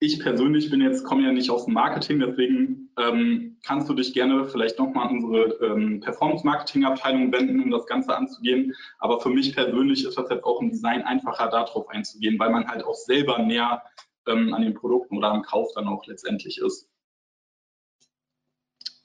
[0.01, 4.15] ich persönlich bin jetzt, komme ja nicht aus dem Marketing, deswegen ähm, kannst du dich
[4.15, 8.75] gerne vielleicht nochmal an unsere ähm, Performance-Marketing-Abteilung wenden, um das Ganze anzugehen.
[9.01, 12.69] Aber für mich persönlich ist das jetzt auch im Design einfacher, darauf einzugehen, weil man
[12.69, 13.83] halt auch selber näher
[14.29, 16.89] ähm, an den Produkten oder am Kauf dann auch letztendlich ist.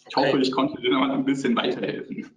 [0.08, 0.28] Ich okay.
[0.28, 2.30] hoffe, ich konnte dir noch ein bisschen weiterhelfen.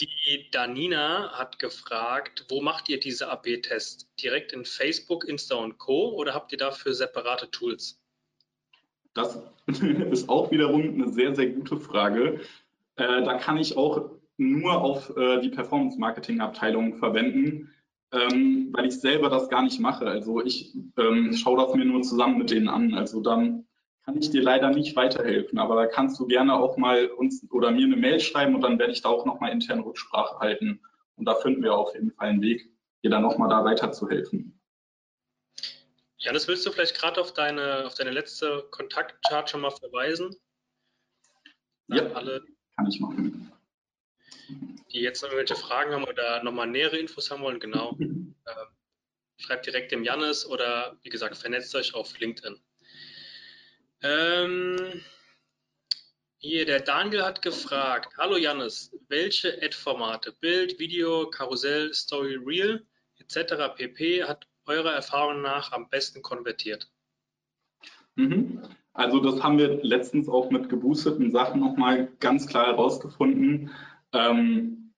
[0.00, 4.08] Die Danina hat gefragt, wo macht ihr diese AB-Tests?
[4.20, 6.14] Direkt in Facebook, Insta und Co.
[6.16, 8.00] oder habt ihr dafür separate Tools?
[9.14, 9.38] Das
[10.10, 12.40] ist auch wiederum eine sehr, sehr gute Frage.
[12.96, 17.72] Äh, da kann ich auch nur auf äh, die Performance-Marketing-Abteilung verwenden,
[18.10, 20.06] ähm, weil ich selber das gar nicht mache.
[20.06, 22.94] Also ich ähm, schaue das mir nur zusammen mit denen an.
[22.94, 23.64] Also dann
[24.04, 27.70] kann ich dir leider nicht weiterhelfen, aber da kannst du gerne auch mal uns oder
[27.70, 30.82] mir eine Mail schreiben und dann werde ich da auch nochmal intern Rücksprache halten.
[31.16, 32.68] Und da finden wir auf jeden Fall einen Weg,
[33.02, 34.60] dir dann nochmal da weiterzuhelfen.
[36.18, 40.34] Janis, willst du vielleicht gerade auf deine, auf deine letzte Kontaktchart schon mal verweisen?
[41.88, 42.44] Ja, alle,
[42.76, 43.52] kann ich machen.
[44.90, 47.96] Die jetzt irgendwelche Fragen haben oder nochmal nähere Infos haben wollen, genau.
[48.00, 48.34] ähm,
[49.38, 52.58] schreibt direkt dem Janis oder wie gesagt, vernetzt euch auf LinkedIn.
[54.04, 55.00] Ähm,
[56.36, 62.86] hier, der Daniel hat gefragt, hallo Jannis, welche Ad-Formate, Bild, Video, Karussell, Story, Reel
[63.16, 63.74] etc.
[63.74, 64.24] pp.
[64.24, 66.90] hat eurer Erfahrung nach am besten konvertiert?
[68.16, 68.60] Mhm.
[68.92, 73.70] Also das haben wir letztens auch mit geboosteten Sachen nochmal ganz klar herausgefunden.
[74.12, 74.92] Ähm,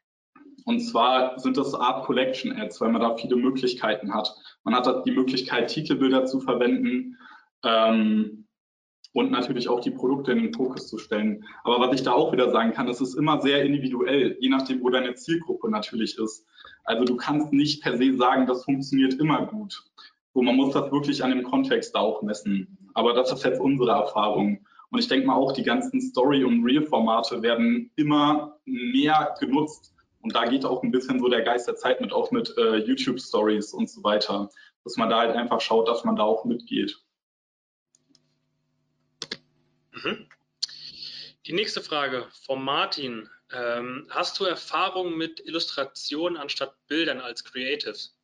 [0.64, 4.34] und zwar sind das Art Collection Ads, weil man da viele Möglichkeiten hat.
[4.64, 7.16] Man hat die Möglichkeit, Titelbilder zu verwenden.
[7.62, 8.45] Ähm,
[9.16, 11.42] und natürlich auch die Produkte in den Fokus zu stellen.
[11.64, 14.82] Aber was ich da auch wieder sagen kann, es ist immer sehr individuell, je nachdem,
[14.82, 16.44] wo deine Zielgruppe natürlich ist.
[16.84, 19.82] Also du kannst nicht per se sagen, das funktioniert immer gut.
[20.34, 22.76] So, man muss das wirklich an dem Kontext da auch messen.
[22.92, 24.66] Aber das ist jetzt unsere Erfahrung.
[24.90, 29.94] Und ich denke mal auch, die ganzen Story- und Real-Formate werden immer mehr genutzt.
[30.20, 32.80] Und da geht auch ein bisschen so der Geist der Zeit mit, auch mit äh,
[32.84, 34.50] YouTube-Stories und so weiter.
[34.84, 36.98] Dass man da halt einfach schaut, dass man da auch mitgeht.
[40.07, 40.26] Mhm.
[41.46, 43.28] Die nächste Frage von Martin.
[43.52, 48.18] Ähm, hast du Erfahrung mit Illustrationen anstatt Bildern als Creatives?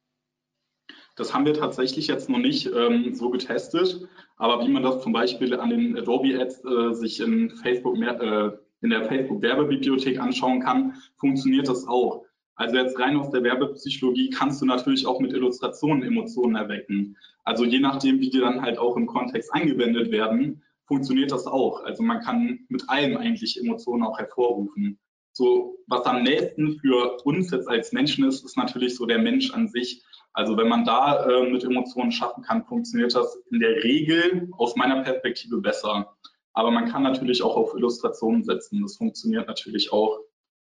[1.15, 5.13] Das haben wir tatsächlich jetzt noch nicht ähm, so getestet, aber wie man das zum
[5.13, 10.61] Beispiel an den Adobe Ads äh, sich in Facebook äh, in der Facebook Werbebibliothek anschauen
[10.61, 12.25] kann, funktioniert das auch.
[12.57, 17.17] Also jetzt rein aus der Werbepsychologie kannst du natürlich auch mit Illustrationen Emotionen erwecken.
[17.45, 21.83] Also je nachdem, wie die dann halt auch im Kontext eingewendet werden, funktioniert das auch.
[21.85, 24.99] Also man kann mit allem eigentlich Emotionen auch hervorrufen.
[25.33, 29.51] So, was am nächsten für uns jetzt als Menschen ist, ist natürlich so der Mensch
[29.53, 30.03] an sich.
[30.35, 34.77] Also wenn man da äh, mit Emotionen schaffen kann, funktioniert das in der Regel aus
[34.77, 36.15] meiner Perspektive besser.
[36.55, 38.83] Aber man kann natürlich auch auf Illustrationen setzen.
[38.83, 40.21] Das funktioniert natürlich auch.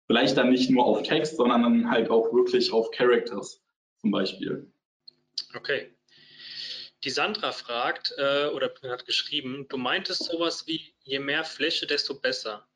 [0.06, 3.62] Vielleicht dann nicht nur auf Text, sondern dann halt auch wirklich auf Characters
[4.00, 4.72] zum Beispiel.
[5.54, 5.97] Okay.
[7.04, 12.18] Die Sandra fragt äh, oder hat geschrieben, du meintest sowas wie, je mehr Fläche, desto
[12.18, 12.66] besser.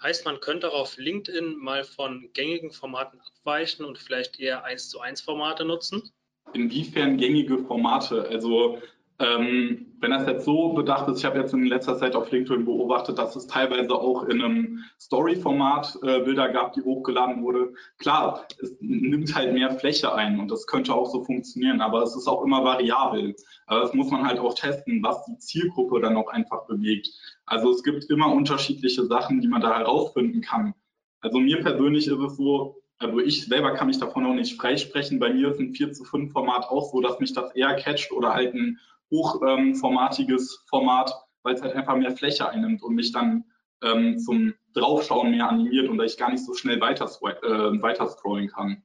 [0.00, 4.88] Heißt, man könnte auch auf LinkedIn mal von gängigen Formaten abweichen und vielleicht eher 1
[4.88, 6.10] zu 1 Formate nutzen?
[6.54, 8.26] Inwiefern gängige Formate?
[8.28, 8.80] Also
[9.20, 12.64] ähm, wenn das jetzt so bedacht ist, ich habe jetzt in letzter Zeit auf LinkedIn
[12.64, 17.72] beobachtet, dass es teilweise auch in einem Story-Format äh, Bilder gab, die hochgeladen wurde.
[17.98, 22.14] Klar, es nimmt halt mehr Fläche ein und das könnte auch so funktionieren, aber es
[22.14, 23.34] ist auch immer variabel.
[23.66, 27.08] Aber das muss man halt auch testen, was die Zielgruppe dann auch einfach bewegt.
[27.44, 30.74] Also es gibt immer unterschiedliche Sachen, die man da herausfinden kann.
[31.20, 35.18] Also mir persönlich ist es so, also ich selber kann mich davon auch nicht freisprechen.
[35.18, 38.12] Bei mir ist ein 4 zu 5 Format auch so, dass mich das eher catcht
[38.12, 38.78] oder halt ein
[39.10, 43.44] hochformatiges Format, weil es halt einfach mehr Fläche einnimmt und mich dann
[43.82, 48.48] ähm, zum Draufschauen mehr animiert und da ich gar nicht so schnell weiter, äh, scrollen
[48.48, 48.82] kann.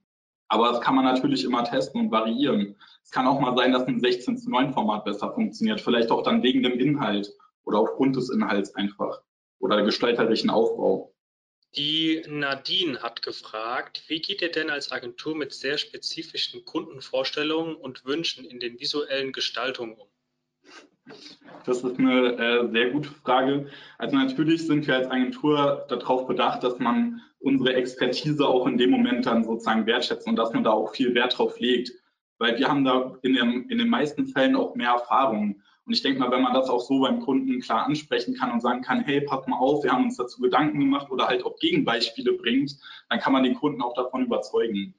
[0.48, 2.76] Aber das kann man natürlich immer testen und variieren.
[3.02, 6.22] Es kann auch mal sein, dass ein 16 zu 9 Format besser funktioniert, vielleicht auch
[6.22, 7.32] dann wegen dem Inhalt
[7.64, 9.20] oder aufgrund des Inhalts einfach
[9.58, 11.14] oder gestalterischen Aufbau.
[11.76, 18.04] Die Nadine hat gefragt, wie geht ihr denn als Agentur mit sehr spezifischen Kundenvorstellungen und
[18.04, 20.08] Wünschen in den visuellen Gestaltungen um?
[21.64, 23.68] Das ist eine äh, sehr gute Frage.
[23.98, 28.90] Also natürlich sind wir als Agentur darauf bedacht, dass man unsere Expertise auch in dem
[28.90, 31.92] Moment dann sozusagen wertschätzt und dass man da auch viel Wert drauf legt.
[32.38, 35.62] Weil wir haben da in, dem, in den meisten Fällen auch mehr Erfahrung.
[35.86, 38.60] Und ich denke mal, wenn man das auch so beim Kunden klar ansprechen kann und
[38.60, 41.58] sagen kann, hey, pass mal auf, wir haben uns dazu Gedanken gemacht oder halt auch
[41.58, 42.76] Gegenbeispiele bringt,
[43.10, 44.94] dann kann man den Kunden auch davon überzeugen.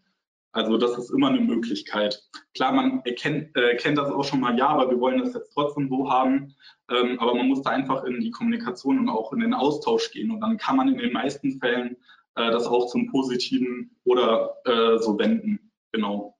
[0.56, 2.24] Also das ist immer eine Möglichkeit.
[2.53, 5.53] Klar, man erkennt, äh, kennt das auch schon mal, ja, aber wir wollen das jetzt
[5.53, 6.56] trotzdem so haben.
[6.89, 10.32] Ähm, aber man muss da einfach in die Kommunikation und auch in den Austausch gehen.
[10.32, 11.97] Und dann kann man in den meisten Fällen
[12.36, 15.74] äh, das auch zum Positiven oder äh, so wenden.
[15.91, 16.38] Genau.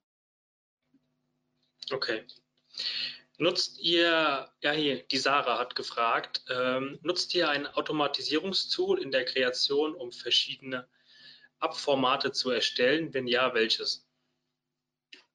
[1.92, 2.22] Okay.
[3.36, 9.26] Nutzt ihr, ja hier, die Sarah hat gefragt, ähm, nutzt ihr ein Automatisierungstool in der
[9.26, 10.88] Kreation, um verschiedene
[11.58, 13.12] Abformate zu erstellen?
[13.12, 14.05] Wenn ja, welches?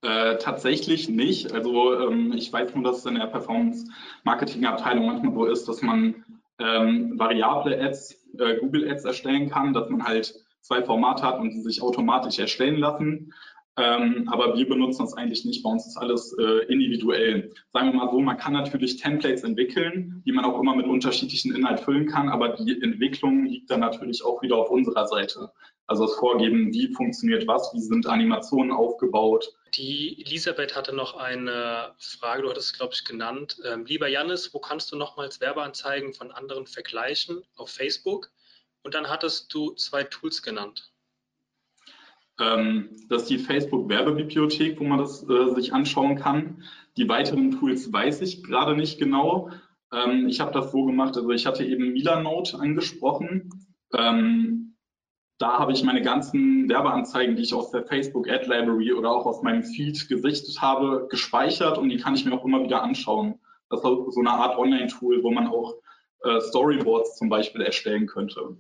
[0.04, 1.54] Äh, tatsächlich nicht.
[1.54, 6.26] Also ähm, ich weiß nur, dass es in der Performance-Marketing-Abteilung manchmal so ist, dass man
[6.60, 11.52] ähm, variable Ads, äh, Google Ads erstellen kann, dass man halt zwei Formate hat und
[11.52, 13.32] die sich automatisch erstellen lassen.
[13.78, 15.64] Ähm, aber wir benutzen das eigentlich nicht.
[15.64, 17.52] Bei uns ist alles äh, individuell.
[17.72, 21.56] Sagen wir mal so, man kann natürlich Templates entwickeln, die man auch immer mit unterschiedlichen
[21.56, 25.52] Inhalt füllen kann, aber die Entwicklung liegt dann natürlich auch wieder auf unserer Seite.
[25.88, 29.54] Also das Vorgeben, wie funktioniert was, wie sind Animationen aufgebaut.
[29.76, 33.58] Die Elisabeth hatte noch eine Frage, du hattest es, glaube ich, genannt.
[33.64, 38.32] Ähm, lieber Janis, wo kannst du nochmals Werbeanzeigen von anderen vergleichen auf Facebook?
[38.84, 40.92] Und dann hattest du zwei Tools genannt.
[42.40, 46.64] Ähm, das ist die Facebook-Werbebibliothek, wo man das äh, sich anschauen kann.
[46.98, 49.52] Die weiteren Tools weiß ich gerade nicht genau.
[49.94, 53.50] Ähm, ich habe das so gemacht, also ich hatte eben Milanote angesprochen.
[55.42, 59.26] Da habe ich meine ganzen Werbeanzeigen, die ich aus der Facebook Ad Library oder auch
[59.26, 63.40] aus meinem Feed gesichtet habe, gespeichert und die kann ich mir auch immer wieder anschauen.
[63.70, 65.76] Das ist so eine Art Online-Tool, wo man auch
[66.24, 68.58] äh, Storyboards zum Beispiel erstellen könnte.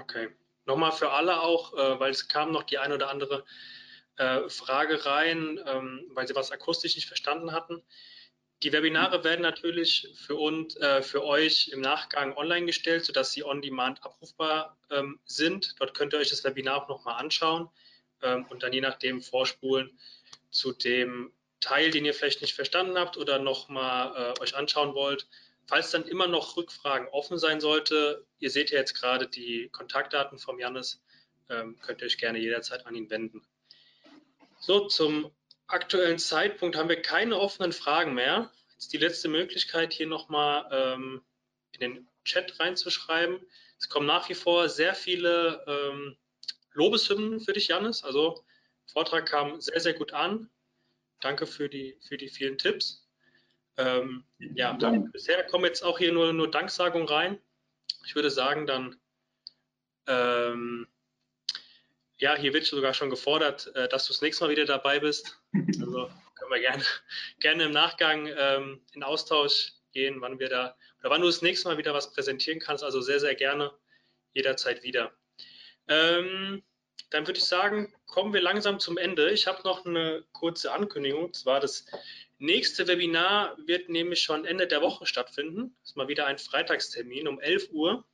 [0.00, 0.28] Okay
[0.66, 3.44] nochmal für alle auch, äh, weil es kam noch die ein oder andere
[4.16, 7.82] äh, Frage rein, ähm, weil sie was akustisch nicht verstanden hatten.
[8.62, 13.44] Die Webinare werden natürlich für uns, äh, für euch im Nachgang online gestellt, sodass sie
[13.44, 15.74] on demand abrufbar ähm, sind.
[15.78, 17.68] Dort könnt ihr euch das Webinar auch nochmal anschauen
[18.22, 19.98] ähm, und dann je nachdem vorspulen
[20.50, 25.26] zu dem Teil, den ihr vielleicht nicht verstanden habt oder nochmal äh, euch anschauen wollt.
[25.66, 30.38] Falls dann immer noch Rückfragen offen sein sollte, ihr seht ja jetzt gerade die Kontaktdaten
[30.38, 31.02] vom Jannis,
[31.48, 33.42] ähm, könnt ihr euch gerne jederzeit an ihn wenden.
[34.58, 35.30] So, zum
[35.74, 38.50] aktuellen Zeitpunkt haben wir keine offenen Fragen mehr.
[38.72, 41.22] Jetzt die letzte Möglichkeit, hier nochmal ähm,
[41.72, 43.40] in den Chat reinzuschreiben.
[43.78, 46.16] Es kommen nach wie vor sehr viele ähm,
[46.72, 48.02] Lobeshymnen für dich, Janis.
[48.04, 48.44] Also
[48.86, 50.48] Vortrag kam sehr, sehr gut an.
[51.20, 53.06] Danke für die, für die vielen Tipps.
[53.76, 55.12] Ähm, ja, Dank.
[55.12, 57.38] bisher kommen jetzt auch hier nur, nur Danksagungen rein.
[58.04, 58.96] Ich würde sagen, dann,
[60.06, 60.86] ähm,
[62.18, 65.40] ja, hier wird sogar schon gefordert, äh, dass du das nächste Mal wieder dabei bist.
[65.80, 66.84] Also können wir gerne,
[67.40, 71.68] gerne im Nachgang ähm, in Austausch gehen, wann wir da oder wann du das nächste
[71.68, 72.84] Mal wieder was präsentieren kannst.
[72.84, 73.72] Also sehr, sehr gerne
[74.32, 75.12] jederzeit wieder.
[75.88, 76.62] Ähm,
[77.10, 79.30] dann würde ich sagen, kommen wir langsam zum Ende.
[79.30, 81.24] Ich habe noch eine kurze Ankündigung.
[81.24, 81.86] Und zwar das
[82.38, 85.76] nächste Webinar wird nämlich schon Ende der Woche stattfinden.
[85.80, 88.04] Das ist mal wieder ein Freitagstermin um 11 Uhr.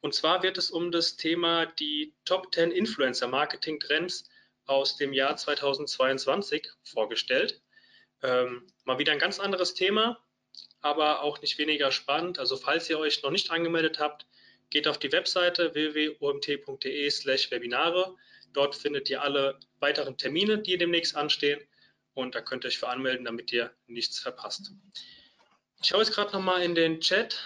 [0.00, 4.28] Und zwar wird es um das Thema die Top 10 Influencer Marketing Trends
[4.66, 7.60] aus dem Jahr 2022 vorgestellt.
[8.22, 10.22] Ähm, mal wieder ein ganz anderes Thema,
[10.80, 12.38] aber auch nicht weniger spannend.
[12.38, 14.26] Also falls ihr euch noch nicht angemeldet habt,
[14.70, 18.14] geht auf die Webseite www.omt.de/webinare.
[18.52, 21.60] Dort findet ihr alle weiteren Termine, die demnächst anstehen
[22.14, 24.72] und da könnt ihr euch für anmelden, damit ihr nichts verpasst.
[25.80, 27.40] Ich schaue jetzt gerade nochmal in den Chat.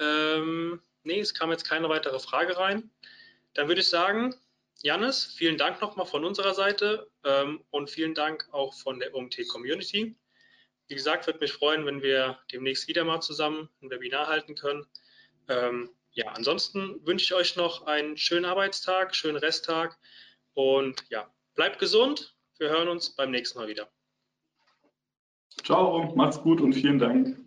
[0.00, 2.90] Ähm, nee, es kam jetzt keine weitere Frage rein.
[3.54, 4.34] Dann würde ich sagen,
[4.82, 9.48] Janis, vielen Dank nochmal von unserer Seite ähm, und vielen Dank auch von der OMT
[9.48, 10.14] Community.
[10.88, 14.86] Wie gesagt, würde mich freuen, wenn wir demnächst wieder mal zusammen ein Webinar halten können.
[15.48, 19.98] Ähm, ja, ansonsten wünsche ich euch noch einen schönen Arbeitstag, schönen Resttag
[20.54, 22.36] und ja, bleibt gesund.
[22.58, 23.90] Wir hören uns beim nächsten Mal wieder.
[25.64, 27.38] Ciao, macht's gut und vielen Dank.